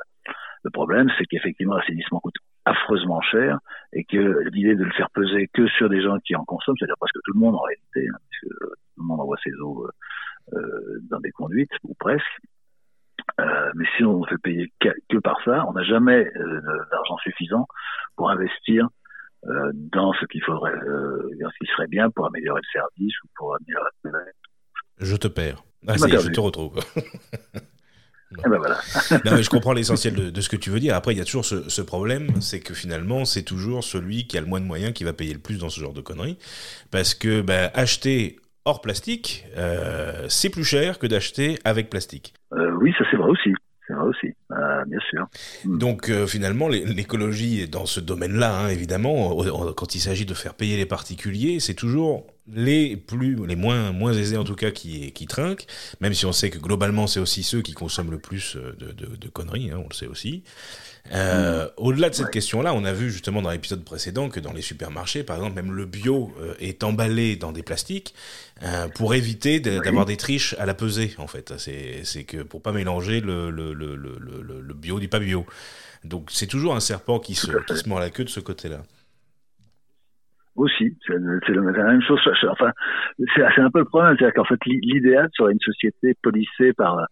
[0.67, 3.61] Le problème, c'est qu'effectivement, l'assainissement coûte affreusement cher
[3.93, 6.97] et que l'idée de le faire peser que sur des gens qui en consomment, c'est-à-dire
[6.99, 10.59] presque tout le monde en réalité, hein, puisque tout le monde envoie ses eaux euh,
[10.59, 12.27] euh, dans des conduites, ou presque.
[13.41, 16.61] Euh, mais si on ne fait payer que, que par ça, on n'a jamais euh,
[16.91, 17.69] d'argent suffisant
[18.17, 18.89] pour investir
[19.73, 23.55] dans ce qu'il faudrait, dans ce qui serait bien pour améliorer le service ou pour
[23.55, 24.33] améliorer.
[24.99, 25.63] Je te perds.
[25.87, 26.81] Ah, je te retrouve.
[28.33, 28.79] Eh ben voilà.
[29.25, 30.95] non, mais je comprends l'essentiel de, de, ce que tu veux dire.
[30.95, 34.37] Après, il y a toujours ce, ce problème, c'est que finalement, c'est toujours celui qui
[34.37, 36.39] a le moins de moyens qui va payer le plus dans ce genre de conneries.
[36.91, 42.35] Parce que bah, acheter hors plastique, euh, c'est plus cher que d'acheter avec plastique.
[42.53, 43.55] Euh, oui, ça c'est vrai aussi.
[43.87, 45.27] C'est vrai aussi, euh, bien sûr.
[45.65, 45.79] Hmm.
[45.79, 49.37] Donc euh, finalement, l'écologie dans ce domaine-là, hein, évidemment,
[49.77, 54.13] quand il s'agit de faire payer les particuliers, c'est toujours les plus, les moins, moins
[54.13, 55.67] aisés en tout cas, qui, qui trinquent,
[56.01, 59.17] même si on sait que globalement c'est aussi ceux qui consomment le plus de, de,
[59.17, 60.43] de conneries, hein, on le sait aussi.
[61.13, 64.63] Euh, Au-delà de cette question-là, on a vu justement dans l'épisode précédent que dans les
[64.63, 68.15] supermarchés, par exemple, même le bio euh, est emballé dans des plastiques
[68.63, 71.15] euh, pour éviter d'avoir des triches à la pesée.
[71.19, 75.47] En fait, c'est que pour pas mélanger le, le, le, le, bio du pas bio.
[76.05, 78.83] Donc c'est toujours un serpent qui se, qui se mord la queue de ce côté-là
[80.57, 80.97] aussi.
[81.07, 82.21] C'est la même chose.
[82.51, 82.73] Enfin,
[83.35, 87.07] c'est un peu le problème, c'est qu'en fait, l'idéal serait une société policée par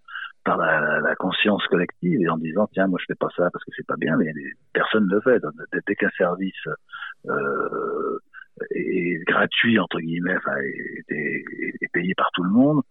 [0.44, 3.70] par la, conscience collective et en disant tiens moi je fais pas ça parce que
[3.76, 4.30] c'est pas bien mais
[4.72, 5.40] personne ne le fait
[5.86, 6.68] dès qu'un service
[7.26, 8.18] euh,
[8.70, 10.56] est gratuit entre guillemets enfin
[11.92, 12.82] payé par tout le monde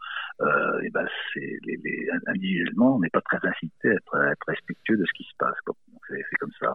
[0.42, 1.08] euh, ben
[2.28, 5.36] individuellement on n'est pas très incité à être, à être, respectueux de ce qui se
[5.38, 5.58] passe
[6.10, 6.74] c'est comme ça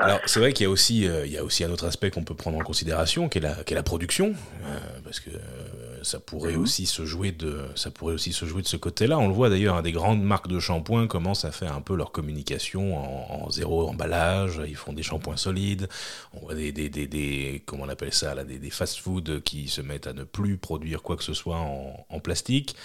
[0.00, 2.10] alors c'est vrai qu'il y a aussi euh, il y a aussi un autre aspect
[2.10, 5.30] qu'on peut prendre en considération qui est la qui est la production euh, parce que
[5.30, 6.62] euh, ça pourrait mhm.
[6.62, 9.18] aussi se jouer de ça pourrait aussi se jouer de ce côté-là.
[9.18, 11.96] On le voit d'ailleurs hein, des grandes marques de shampoing commencent à faire un peu
[11.96, 12.96] leur communication
[13.44, 14.60] en, zéro emballage.
[14.66, 15.88] Ils font des shampoings solides.
[16.32, 19.68] On voit des des, des, des comment on appelle ça là des, des fast-food qui
[19.68, 22.76] se mettent à ne plus produire quoi que ce soit en, en plastique.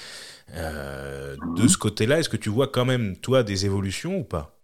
[0.49, 1.67] De mhm.
[1.67, 4.57] ce côté-là est-ce que tu vois quand même toi des évolutions ou pas?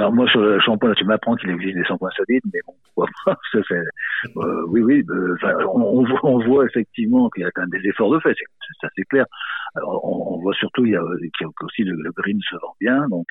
[0.00, 3.06] Alors moi sur le shampoing, tu m'apprends qu'il existe des shampoings solides, mais bon, pourquoi
[3.26, 5.36] pas euh, Oui, oui, euh,
[5.74, 8.34] on, voit, on, voit, effectivement qu'il y a quand même des efforts de fait,
[8.80, 9.26] c'est clair.
[9.74, 12.40] Alors, on, on, voit surtout il y a, qu'il y a aussi le, le, green
[12.48, 13.26] se vend bien, donc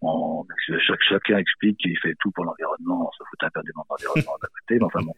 [0.00, 0.44] on,
[0.86, 4.36] chaque, chacun explique qu'il fait tout pour l'environnement, on se fout un peu de l'environnement
[4.40, 5.14] d'un côté, mais enfin bon.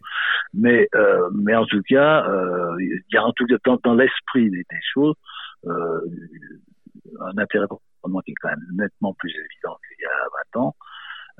[0.54, 3.94] Mais, euh, mais en tout cas, euh, il y a en tout cas dans, dans
[3.94, 5.14] l'esprit des, des, choses
[5.66, 6.00] euh,
[7.20, 7.66] un intérêt
[8.24, 10.76] qui est quand même nettement plus évident qu'il y a 20 ans,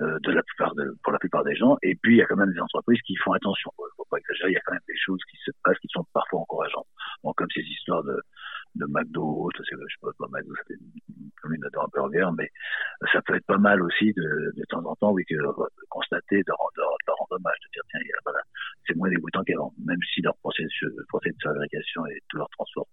[0.00, 1.76] euh, de la plupart de, pour la plupart des gens.
[1.82, 3.72] Et puis, il y a quand même des entreprises qui font attention.
[3.78, 5.78] Il ne faut pas exagérer, il y a quand même des choses qui se passent
[5.78, 6.86] qui sont parfois encourageantes.
[7.24, 8.20] Bon, comme ces histoires de,
[8.76, 12.48] de McDo, je sais pas, pas McDo, c'est une commune de hamburger, mais
[13.12, 16.44] ça peut être pas mal aussi de, de temps en temps, oui, que, de constater,
[16.44, 18.40] de, rendre, rendre hommage, de dire, tiens, voilà,
[18.86, 22.86] c'est moins dégoûtant qu'avant, même si leur processus, procès de fabrication et tout leur transport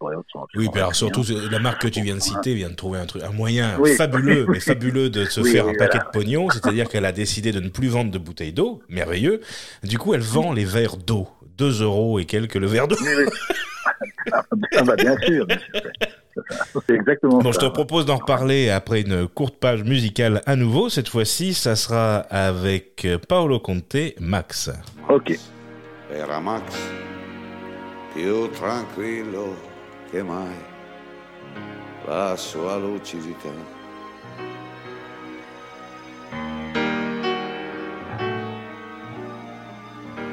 [0.00, 3.06] oui, mais alors surtout, la marque que tu viens de citer vient de trouver un
[3.06, 7.04] truc, un moyen fabuleux, mais fabuleux de se faire un paquet de pognon, c'est-à-dire qu'elle
[7.04, 9.40] a décidé de ne plus vendre de bouteilles d'eau, merveilleux.
[9.82, 11.28] Du coup, elle vend les verres d'eau,
[11.58, 12.96] 2 euros et quelques le verre d'eau.
[14.32, 14.42] ah
[14.84, 15.46] bah, bien sûr,
[16.86, 20.90] C'est exactement bon, Je te propose d'en reparler après une courte page musicale à nouveau.
[20.90, 24.70] Cette fois-ci, ça sera avec Paolo Conte, Max.
[25.08, 25.38] Ok.
[26.12, 26.72] Era Max,
[28.14, 29.56] più tranquillo
[30.10, 30.56] che mai
[32.06, 33.50] la sua lucidità.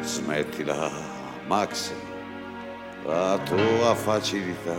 [0.01, 0.91] Smettila,
[1.47, 1.91] Max,
[3.05, 4.77] la tua facilità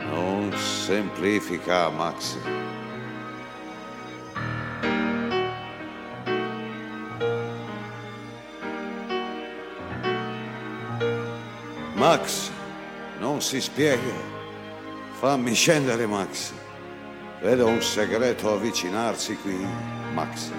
[0.00, 2.36] non semplifica, Max.
[11.94, 12.50] Max,
[13.18, 14.32] non si spiega.
[15.18, 16.52] Fammi scendere, Max.
[17.40, 19.66] Vedo un segreto avvicinarsi qui,
[20.12, 20.50] Max.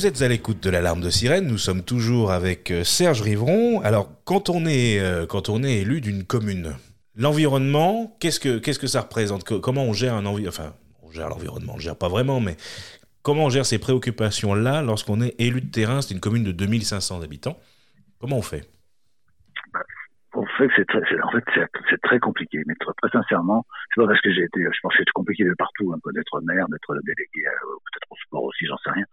[0.00, 1.46] Vous êtes à l'écoute de l'alarme de sirène.
[1.46, 3.82] Nous sommes toujours avec euh, Serge Rivron.
[3.82, 6.74] Alors, quand on est, euh, quand on est élu d'une commune,
[7.16, 9.44] l'environnement, qu'est-ce que, qu'est-ce que ça représente?
[9.44, 10.72] Comment on gère un Enfin,
[11.02, 12.56] on gère l'environnement, on le gère pas vraiment, mais
[13.22, 16.00] comment on gère ces préoccupations-là lorsqu'on est élu de terrain?
[16.00, 17.58] C'est une commune de 2500 habitants.
[18.20, 18.70] Comment on fait?
[20.32, 21.44] On fait que c'est très, en fait,
[21.90, 22.62] c'est très compliqué.
[22.64, 25.44] Mais très, très sincèrement, c'est pas parce que j'ai été, je pense que c'est compliqué
[25.44, 29.04] de partout, peu d'être maire, d'être délégué, euh, peut-être au sport aussi, j'en sais rien.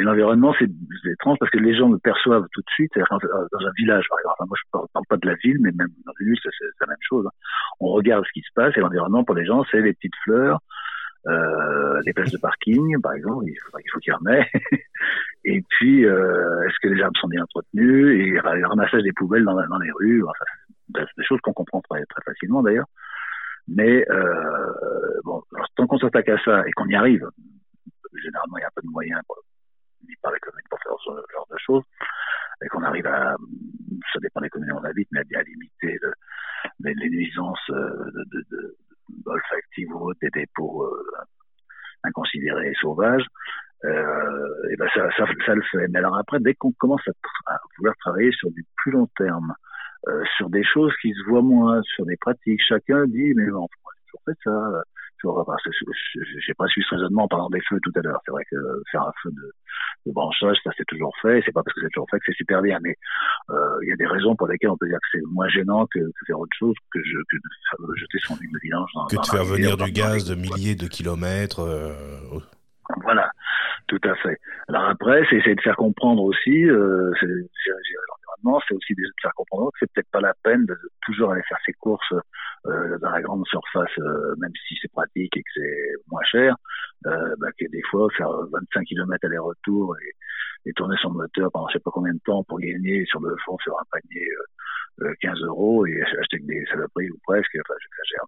[0.00, 0.70] Mais l'environnement, c'est
[1.12, 2.92] étrange parce que les gens le perçoivent tout de suite.
[2.96, 5.88] Dans un village, par exemple, moi je parle, parle pas de la ville, mais même
[6.06, 7.26] dans une ville, c'est la même chose.
[7.26, 7.36] Hein.
[7.80, 10.58] On regarde ce qui se passe et l'environnement pour les gens, c'est les petites fleurs,
[11.26, 14.48] euh, les places de parking, par exemple, il faut, il faut qu'il y en ait.
[15.44, 18.20] et puis, euh, est-ce que les arbres sont bien entretenus?
[18.20, 20.24] Et le ramassage des poubelles dans, les rues.
[20.94, 22.86] C'est des choses qu'on comprend très, facilement d'ailleurs.
[23.68, 25.42] Mais euh, bon,
[25.76, 27.28] tant qu'on s'attaque à ça et qu'on y arrive,
[28.14, 29.36] généralement il y a un peu de moyens pour,
[30.22, 31.82] par les communes pour faire ce genre de choses,
[32.62, 33.36] et qu'on arrive à,
[34.12, 36.12] ça dépend des communes où on habite, mais à, limiter le,
[36.80, 38.76] les, nuisances euh, de, de, de,
[39.26, 41.02] olfactives ou des dépôts euh,
[42.04, 43.24] inconsidérés et sauvages,
[43.84, 45.88] euh, et ben ça, ça, le fait.
[45.88, 47.06] Mais alors après, dès qu'on commence
[47.46, 49.54] à, vouloir travailler sur du plus long terme,
[50.08, 52.60] euh, sur des choses qui se voient moins, sur des pratiques.
[52.66, 54.82] Chacun dit, mais bon, j'ai toujours fait ça?
[55.22, 58.20] J'ai pas suivi ce raisonnement en parlant des feux tout à l'heure.
[58.24, 58.56] C'est vrai que
[58.90, 59.52] faire un feu de,
[60.06, 61.42] de branchage, ça c'est toujours fait.
[61.44, 62.96] C'est pas parce que c'est toujours fait que c'est super bien, mais
[63.50, 65.86] euh, il y a des raisons pour lesquelles on peut dire que c'est moins gênant
[65.86, 69.06] que, que, faire autre chose que, je, que de jeter son huile de vidange dans,
[69.06, 71.60] que de faire venir du gaz de milliers de kilomètres.
[71.60, 71.94] Euh...
[73.02, 73.30] Voilà,
[73.86, 74.38] tout à fait.
[74.68, 76.64] Alors après, c'est essayer de faire comprendre aussi.
[76.66, 77.12] Euh,
[78.66, 81.58] c'est aussi de faire comprendre que c'est peut-être pas la peine de, toujours aller faire
[81.64, 82.14] ses courses
[82.66, 86.56] euh, dans la grande surface, euh, même si c'est pratique et que c'est moins cher,
[87.06, 91.68] euh, bah, que des fois faire 25 km aller-retour et, et, tourner son moteur pendant
[91.68, 94.26] je sais pas combien de temps pour gagner sur le fond sur un panier
[95.20, 98.24] 15 euh, euros et acheter des saloperies ou presque, enfin j'exagère,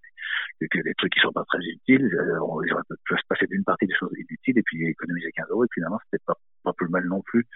[0.61, 2.11] mais que des trucs qui sont pas très utiles,
[2.41, 5.47] on, ils auraient pu se passer d'une partie des choses inutiles et puis économiser 15
[5.51, 7.47] euros et finalement c'était pas, pas plus mal non plus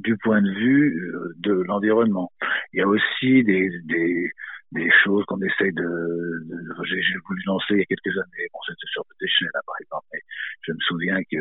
[0.00, 2.32] du point de vue euh, de l'environnement.
[2.72, 4.30] Il y a aussi des, des,
[4.72, 6.46] des choses qu'on essaye de,
[6.84, 8.48] j'ai, voulu lancer il y a quelques années.
[8.52, 10.20] Bon, c'était sur le déchet, là, par exemple, mais
[10.62, 11.38] je me souviens que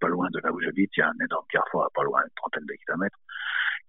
[0.00, 2.34] pas loin de là où j'habite, il y a un énorme carrefour, pas loin, une
[2.36, 3.18] trentaine de kilomètres,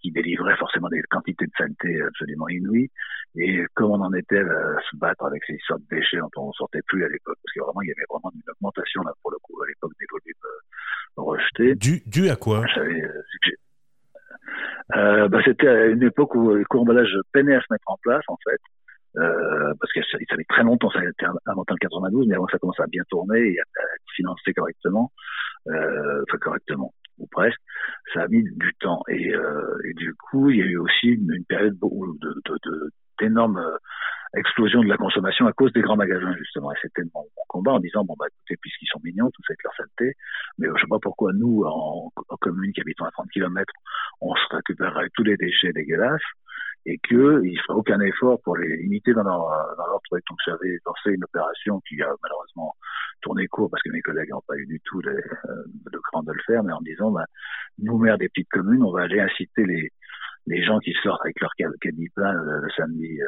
[0.02, 2.92] qui délivrait forcément des quantités de saleté absolument inouïes.
[3.36, 6.48] Et comme on en était à se battre avec ces sortes de déchets dont on
[6.48, 9.14] ne sortait plus à l'époque, parce qu'il vraiment, il y avait vraiment une augmentation là
[9.22, 11.76] pour le coup à l'époque des volumes euh, rejetés.
[11.76, 12.64] Dû, dû à quoi?
[14.96, 18.24] Euh, bah, C'était à une époque où les courts-emballages peinaient à se mettre en place,
[18.28, 18.60] en fait.
[19.18, 22.48] Euh, parce que ça, avait très longtemps, ça a été inventé en 92, mais avant
[22.50, 25.12] ça commence à bien tourner et à, être financé correctement,
[25.70, 27.60] euh, enfin correctement, ou presque,
[28.14, 29.02] ça a mis du temps.
[29.08, 33.62] Et, euh, et du coup, il y a eu aussi une, période de, d'énormes de,
[33.62, 33.78] euh,
[34.36, 36.72] explosion de la consommation à cause des grands magasins, justement.
[36.72, 39.64] Et c'était mon, combat en disant, bon, bah, écoutez, puisqu'ils sont mignons, tout ça avec
[39.64, 40.16] leur saleté,
[40.58, 43.72] mais je sais pas pourquoi nous, en, en commune qui habitons à 30 km,
[44.22, 46.22] on se récupérerait tous les déchets dégueulasses
[46.88, 50.24] et qu'il ne ferait aucun effort pour les limiter dans leur, dans leur truc.
[50.30, 52.74] Donc j'avais lancé une opération qui a malheureusement
[53.22, 55.20] tourné court parce que mes collègues n'ont pas eu du tout euh,
[55.92, 57.26] le cran de le faire, mais en disant, bah,
[57.80, 59.92] nous, maires des petites communes, on va aller inciter les,
[60.46, 63.28] les gens qui sortent avec leur caddie plein le, samedi euh,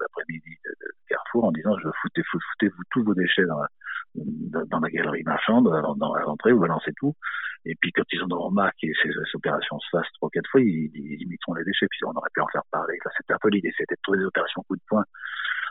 [0.00, 4.80] l'après-midi de, Carrefour en disant je foutez, foutez vous tous vos déchets dans la, dans
[4.80, 7.14] la galerie marchande, dans la rentrée, vous balancez tout.
[7.68, 10.90] Et puis quand ils en marre que ces, opérations se fassent trois quatre fois, ils,
[10.94, 11.86] ils, imiteront les déchets.
[11.90, 12.98] Puis on aurait pu en faire parler.
[13.16, 15.04] C'était un peu c'était de trouver des opérations coup de poing.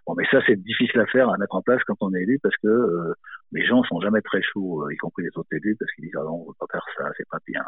[0.05, 2.39] Bon, mais ça c'est difficile à faire, à mettre en place quand on est élu
[2.41, 3.13] parce que euh,
[3.51, 6.15] les gens sont jamais très chauds, euh, y compris les autres élus, parce qu'ils disent
[6.15, 7.63] ah non, on veut pas faire ça, c'est pas bien.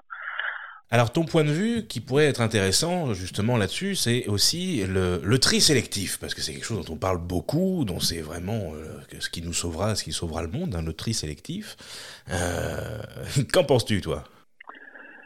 [0.92, 5.62] Alors ton point de vue qui pourrait être intéressant justement là-dessus, c'est aussi le, tri
[5.62, 9.30] sélectif, parce que c'est quelque chose dont on parle beaucoup, dont c'est vraiment euh, ce
[9.30, 11.76] qui nous sauvera, ce qui sauvera le monde, hein, le tri sélectif.
[12.32, 12.98] Euh,
[13.54, 14.24] Qu'en penses-tu toi?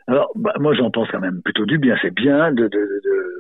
[0.08, 1.96] Alors bah, moi j'en pense quand même plutôt du bien.
[2.02, 3.32] C'est bien de, de, de,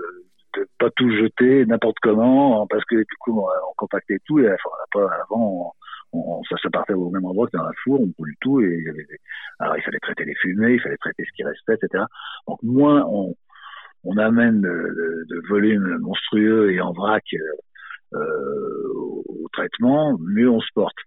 [0.56, 4.48] de, pas tout jeter n'importe comment, parce que du coup on, on compactait tout et
[4.50, 5.74] enfin, avant
[6.14, 8.78] on, ça se partait au même endroit que dans la four, on brûle tout et
[8.80, 9.05] il y avait
[9.59, 12.03] alors il fallait traiter les fumées, il fallait traiter ce qui restait, etc.
[12.47, 13.36] Donc moins on,
[14.03, 20.61] on amène de, de, volume monstrueux et en vrac euh, euh, au traitement, mieux on
[20.61, 20.97] se porte.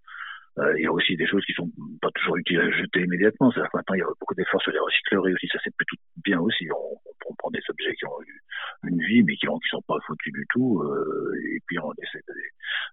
[0.59, 3.51] Euh, il y a aussi des choses qui sont pas toujours utiles à jeter immédiatement.
[3.51, 5.49] C'est-à-dire maintenant, il y a beaucoup d'efforts sur les recycleries aussi.
[5.53, 6.67] Ça, c'est plutôt bien aussi.
[6.73, 6.97] On,
[7.29, 8.41] on, prend des objets qui ont eu
[8.89, 10.81] une vie, mais qui ne sont pas foutus du tout.
[10.81, 12.25] Euh, et puis on essaie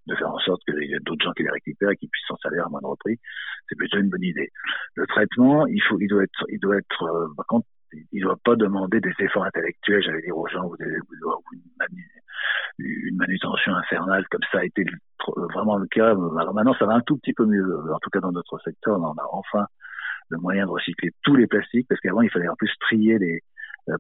[0.07, 2.65] de, faire en sorte ait d'autres gens qui les récupèrent et qui puissent s'en salaire
[2.65, 3.17] à moindre prix.
[3.69, 4.51] C'est plutôt une bonne idée.
[4.95, 7.67] Le traitement, il faut, il doit être, il doit être, euh, par contre,
[8.11, 10.75] il ne doit pas demander des efforts intellectuels, j'allais dire aux gens, ou,
[12.79, 14.83] une, manutention infernale, comme ça a été
[15.53, 16.13] vraiment le cas.
[16.15, 17.63] Maintenant, ça va un tout petit peu mieux.
[17.91, 19.65] En tout cas, dans notre secteur, on a enfin
[20.29, 23.35] le moyen de recycler tous les plastiques, parce qu'avant, il fallait en plus trier les,
[23.35, 23.39] euh,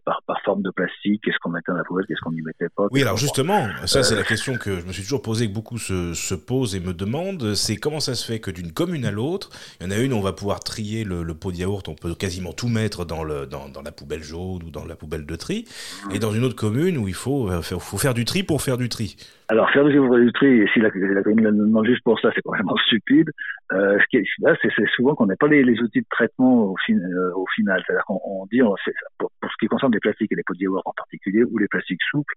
[0.05, 2.69] par, par forme de plastique, qu'est-ce qu'on mettait dans la poubelle, qu'est-ce qu'on n'y mettait
[2.75, 2.87] pas.
[2.91, 5.53] Oui, alors justement, ça c'est la euh, question que je me suis toujours posée, que
[5.53, 9.05] beaucoup se, se posent et me demandent, c'est comment ça se fait que d'une commune
[9.05, 11.87] à l'autre, il y en a une, on va pouvoir trier le, pot de yaourt,
[11.89, 14.95] on peut quasiment tout mettre dans, le, dans, dans, la poubelle jaune ou dans la
[14.95, 15.65] poubelle de tri,
[16.13, 18.61] et dans une autre commune où il faut, euh, faire, faut faire du tri pour
[18.61, 19.17] faire du tri.
[19.49, 22.45] Alors faire du tri, et si la, la commune le demande juste pour ça, c'est
[22.45, 23.29] vraiment stupide.
[23.73, 26.71] Euh, ce qui est, là, c'est souvent qu'on n'a pas les, les, outils de traitement
[26.71, 26.93] au, fin,
[27.35, 27.83] au final.
[27.85, 28.75] C'est-à-dire qu'on dit, on,
[29.17, 32.01] pour, pour, ce qui concerne les plastiques et les yaourt en particulier, ou les plastiques
[32.11, 32.35] souples,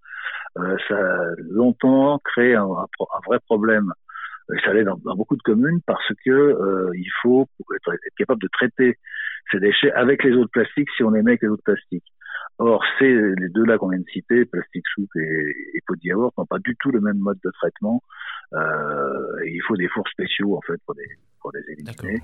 [0.59, 2.67] euh, ça a longtemps créé un,
[3.27, 3.93] vrai problème.
[4.55, 8.41] Et ça dans, dans, beaucoup de communes parce que euh, il faut être, être, capable
[8.41, 8.97] de traiter
[9.51, 12.07] ces déchets avec les autres plastiques si on les met avec les autres plastiques.
[12.59, 16.47] Or, c'est les deux là qu'on vient de citer, plastique souple et, et yaourt, n'ont
[16.47, 18.03] pas du tout le même mode de traitement.
[18.55, 21.09] Euh, et il faut des fours spéciaux en fait pour les
[21.41, 22.23] pour les éliminer.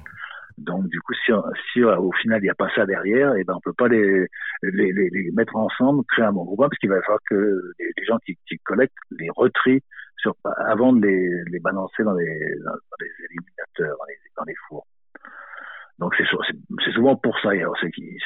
[0.58, 1.32] Donc du coup, si,
[1.72, 3.72] si euh, au final il n'y a pas ça derrière, et eh ben on peut
[3.72, 4.26] pas les,
[4.62, 8.04] les, les, les mettre ensemble, créer un bon groupe, parce qu'il va falloir que les,
[8.04, 9.82] gens qui, qui, collectent les retrient
[10.18, 10.34] sur,
[10.66, 14.86] avant de les, les balancer dans les, dans, les éliminateurs, dans les, dans les fours.
[15.98, 17.50] Donc c'est souvent pour ça.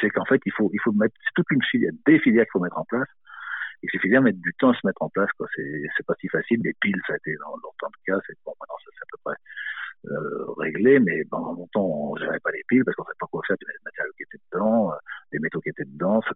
[0.01, 2.61] C'est qu'en fait il faut il faut mettre toute une filière, des filières qu'il faut
[2.61, 3.09] mettre en place.
[3.83, 5.29] Et ces filières mettent du temps à se mettre en place.
[5.57, 6.61] C'est pas si facile.
[6.65, 8.21] Les piles ça a été dans longtemps le cas.
[8.27, 9.35] C'est bon maintenant c'est à peu près
[10.09, 13.43] euh, réglé, mais pendant longtemps, on gérait pas les piles parce qu'on savait pas quoi
[13.47, 14.97] faire des matériaux qui étaient dedans, euh,
[15.33, 16.31] des métaux qui étaient dedans, ça,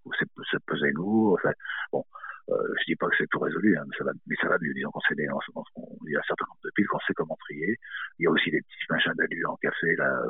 [0.50, 1.38] ça pesait lourd.
[1.38, 1.52] Enfin,
[1.92, 2.04] bon,
[2.50, 3.84] euh, je dis pas que c'est tout résolu, hein,
[4.26, 4.74] mais ça va, mieux.
[4.74, 7.76] Disons qu'on sait, il y a un certain nombre de piles qu'on sait comment trier.
[8.18, 10.22] Il y a aussi des petits machins d'alu en café là.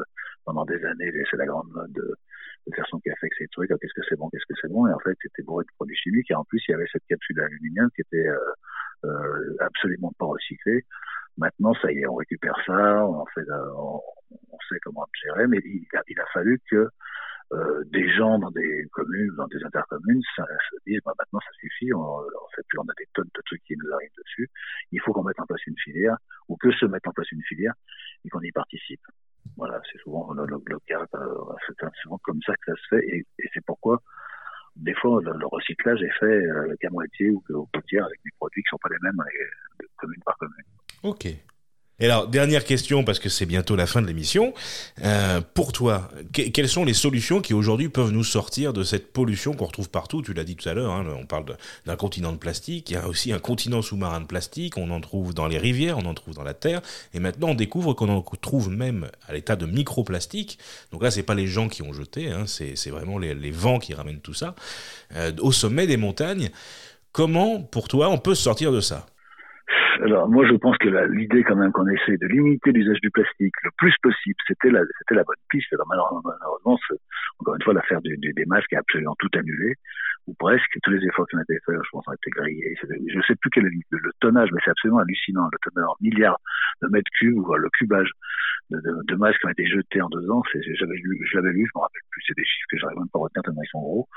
[0.45, 2.15] Pendant des années, c'est la grande mode de,
[2.67, 3.69] de faire son café avec ces trucs.
[3.69, 4.87] Qu'est-ce que c'est bon, qu'est-ce que c'est bon?
[4.87, 6.31] Et en fait, c'était bourré de produits chimiques.
[6.31, 8.39] Et en plus, il y avait cette capsule d'aluminium qui était euh,
[9.05, 10.85] euh, absolument pas recyclée.
[11.37, 13.47] Maintenant, ça y est, on récupère ça, on, fait,
[13.77, 14.01] on,
[14.69, 16.89] sait comment gérer, mais il a fallu que
[17.53, 21.53] euh, des gens dans des communes, dans des intercommunes, ça, se disent bah, maintenant ça
[21.59, 24.49] suffit, on, on fait plus, on a des tonnes de trucs qui nous arrivent dessus.
[24.93, 26.17] Il faut qu'on mette en place une filière,
[26.49, 27.75] ou que se mette en place une filière,
[28.25, 29.03] et qu'on y participe.
[29.57, 31.35] Voilà, c'est souvent le, le, cas, euh,
[31.67, 34.01] c'est souvent comme ça que ça se fait, et, et c'est pourquoi
[34.77, 38.63] des fois le, recyclage est fait euh, qu'à moitié ou qu'au tiers avec des produits
[38.63, 39.23] qui sont pas les mêmes
[39.81, 40.65] les, commune par commune.
[41.03, 41.27] Ok.
[42.01, 44.55] Et alors, dernière question, parce que c'est bientôt la fin de l'émission.
[45.05, 49.13] Euh, pour toi, que, quelles sont les solutions qui aujourd'hui peuvent nous sortir de cette
[49.13, 50.23] pollution qu'on retrouve partout?
[50.23, 51.45] Tu l'as dit tout à l'heure, hein, on parle
[51.85, 52.89] d'un continent de plastique.
[52.89, 54.79] Il y a aussi un continent sous-marin de plastique.
[54.79, 56.81] On en trouve dans les rivières, on en trouve dans la terre.
[57.13, 60.59] Et maintenant, on découvre qu'on en trouve même à l'état de microplastique.
[60.93, 63.79] Donc là, c'est pas les gens qui ont jeté, hein, c'est vraiment les, les, vents
[63.79, 64.55] qui ramènent tout ça.
[65.17, 66.51] Euh, au sommet des montagnes.
[67.13, 69.07] Comment, pour toi, on peut sortir de ça?
[70.03, 73.55] Alors moi je pense que l'idée quand même qu'on essaie de limiter l'usage du plastique
[73.63, 74.81] le plus possible, c'était la,
[75.25, 75.73] bonne piste.
[75.73, 76.79] Alors malheureusement,
[77.39, 79.77] encore une fois, l'affaire des masques a absolument tout annulé,
[80.27, 80.79] ou presque.
[80.83, 82.77] Tous les efforts qui ont été faits, je pense, ont été grillés.
[82.83, 85.49] Je ne sais plus quel est le, tonnage, mais c'est absolument hallucinant.
[85.53, 86.39] Le tonnage en milliards
[86.83, 88.11] de mètres cubes, ou le cubage
[88.71, 90.43] de, masques qui ont été jetés en deux ans.
[90.55, 92.23] J'avais lu, je l'avais lu, je me rappelle plus.
[92.27, 94.09] C'est des chiffres que j'arrive même pas à retenir tellement ils sont gros.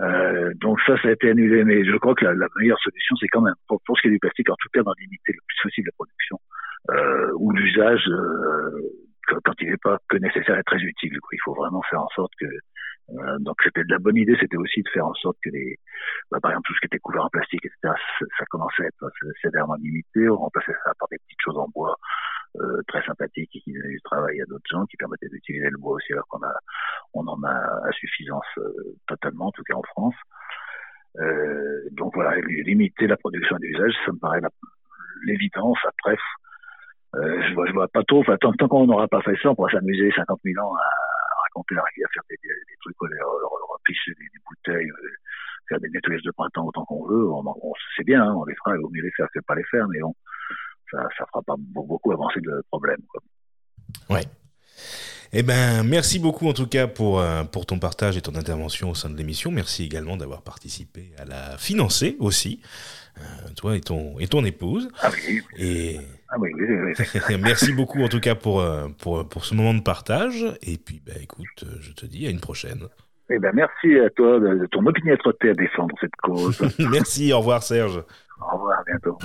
[0.00, 3.16] Euh, donc ça, ça a été annulé, mais je crois que la, la meilleure solution,
[3.16, 5.32] c'est quand même, pour, pour, ce qui est du plastique, en tout cas d'en limiter
[5.32, 6.38] le plus possible la production
[6.90, 8.82] euh, ou l'usage euh,
[9.26, 11.18] quand, quand, il n'est pas que nécessaire et très utile.
[11.20, 11.30] Quoi.
[11.32, 14.56] Il faut vraiment faire en sorte que euh, donc c'était de la bonne idée, c'était
[14.56, 15.76] aussi de faire en sorte que les,
[16.30, 17.78] bah, par exemple tout ce qui était couvert en plastique, etc.,
[18.18, 20.28] ça, ça commençait à être sévèrement limité.
[20.28, 21.96] On remplaçait ça par des petites choses en bois
[22.60, 25.78] euh, très sympathiques et qui donnaient du travail à d'autres gens, qui permettaient d'utiliser le
[25.78, 26.54] bois aussi alors qu'on a,
[27.14, 28.72] on en a à suffisance euh,
[29.06, 30.14] totalement, en tout cas en France.
[31.18, 34.40] Euh, donc voilà, limiter la production et l'usage, ça me paraît
[35.24, 35.78] l'évidence.
[35.86, 36.16] Après,
[37.14, 38.20] je vois, je vois pas trop.
[38.20, 40.88] Enfin, tant, tant qu'on n'aura pas fait ça, on pourra s'amuser 50 000 ans à,
[41.44, 42.36] raconter la rivière, faire des,
[42.80, 44.90] trucs, les, repisser des, des bouteilles,
[45.68, 47.28] faire des nettoyages de printemps autant qu'on veut.
[47.30, 47.42] On,
[47.96, 49.88] c'est bien, hein, on les fera, il vaut mieux les faire que pas les faire,
[49.88, 50.14] mais on,
[50.90, 53.00] ça, ça fera pas beaucoup avancer le problème.
[53.08, 53.22] Quoi.
[54.10, 54.22] Ouais.
[55.32, 58.90] Eh ben, merci beaucoup en tout cas pour, euh, pour ton partage et ton intervention
[58.90, 59.50] au sein de l'émission.
[59.50, 62.62] Merci également d'avoir participé à la financer aussi,
[63.18, 63.20] euh,
[63.56, 64.88] toi et ton, et ton épouse.
[65.02, 65.42] Ah oui.
[65.58, 65.98] Et...
[66.28, 67.38] Ah oui, oui, oui.
[67.42, 70.44] merci beaucoup en tout cas pour, euh, pour, pour ce moment de partage.
[70.62, 72.84] Et puis, bah, écoute, je te dis à une prochaine.
[73.28, 76.60] Eh ben, merci à toi de, de ton opiniâtreté à défendre cette cause.
[76.90, 78.02] merci, au revoir Serge.
[78.40, 79.18] Au revoir, à bientôt.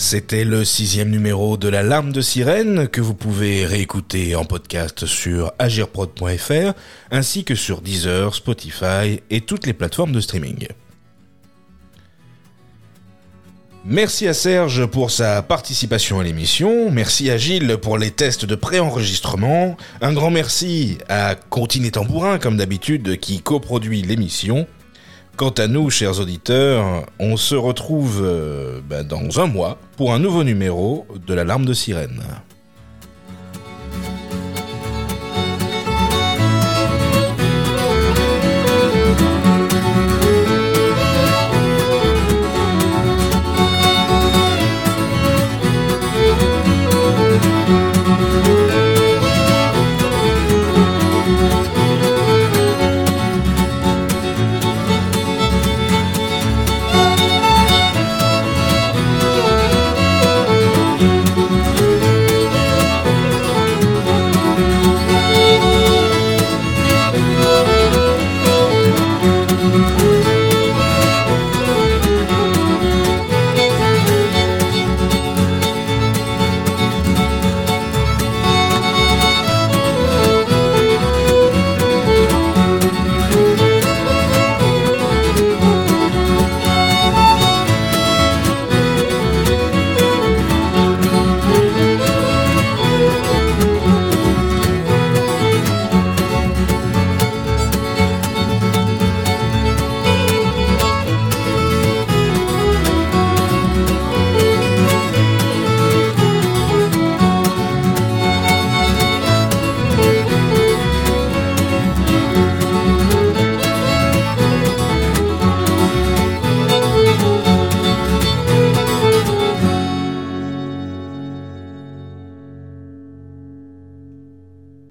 [0.00, 5.06] C'était le sixième numéro de La Larme de Sirène que vous pouvez réécouter en podcast
[5.06, 6.72] sur agirprod.fr
[7.10, 10.68] ainsi que sur Deezer, Spotify et toutes les plateformes de streaming.
[13.84, 18.54] Merci à Serge pour sa participation à l'émission, merci à Gilles pour les tests de
[18.54, 24.68] préenregistrement, un grand merci à Continé Tambourin comme d'habitude qui coproduit l'émission.
[25.38, 30.18] Quant à nous, chers auditeurs, on se retrouve euh, bah, dans un mois pour un
[30.18, 32.24] nouveau numéro de l'Alarme de Sirène.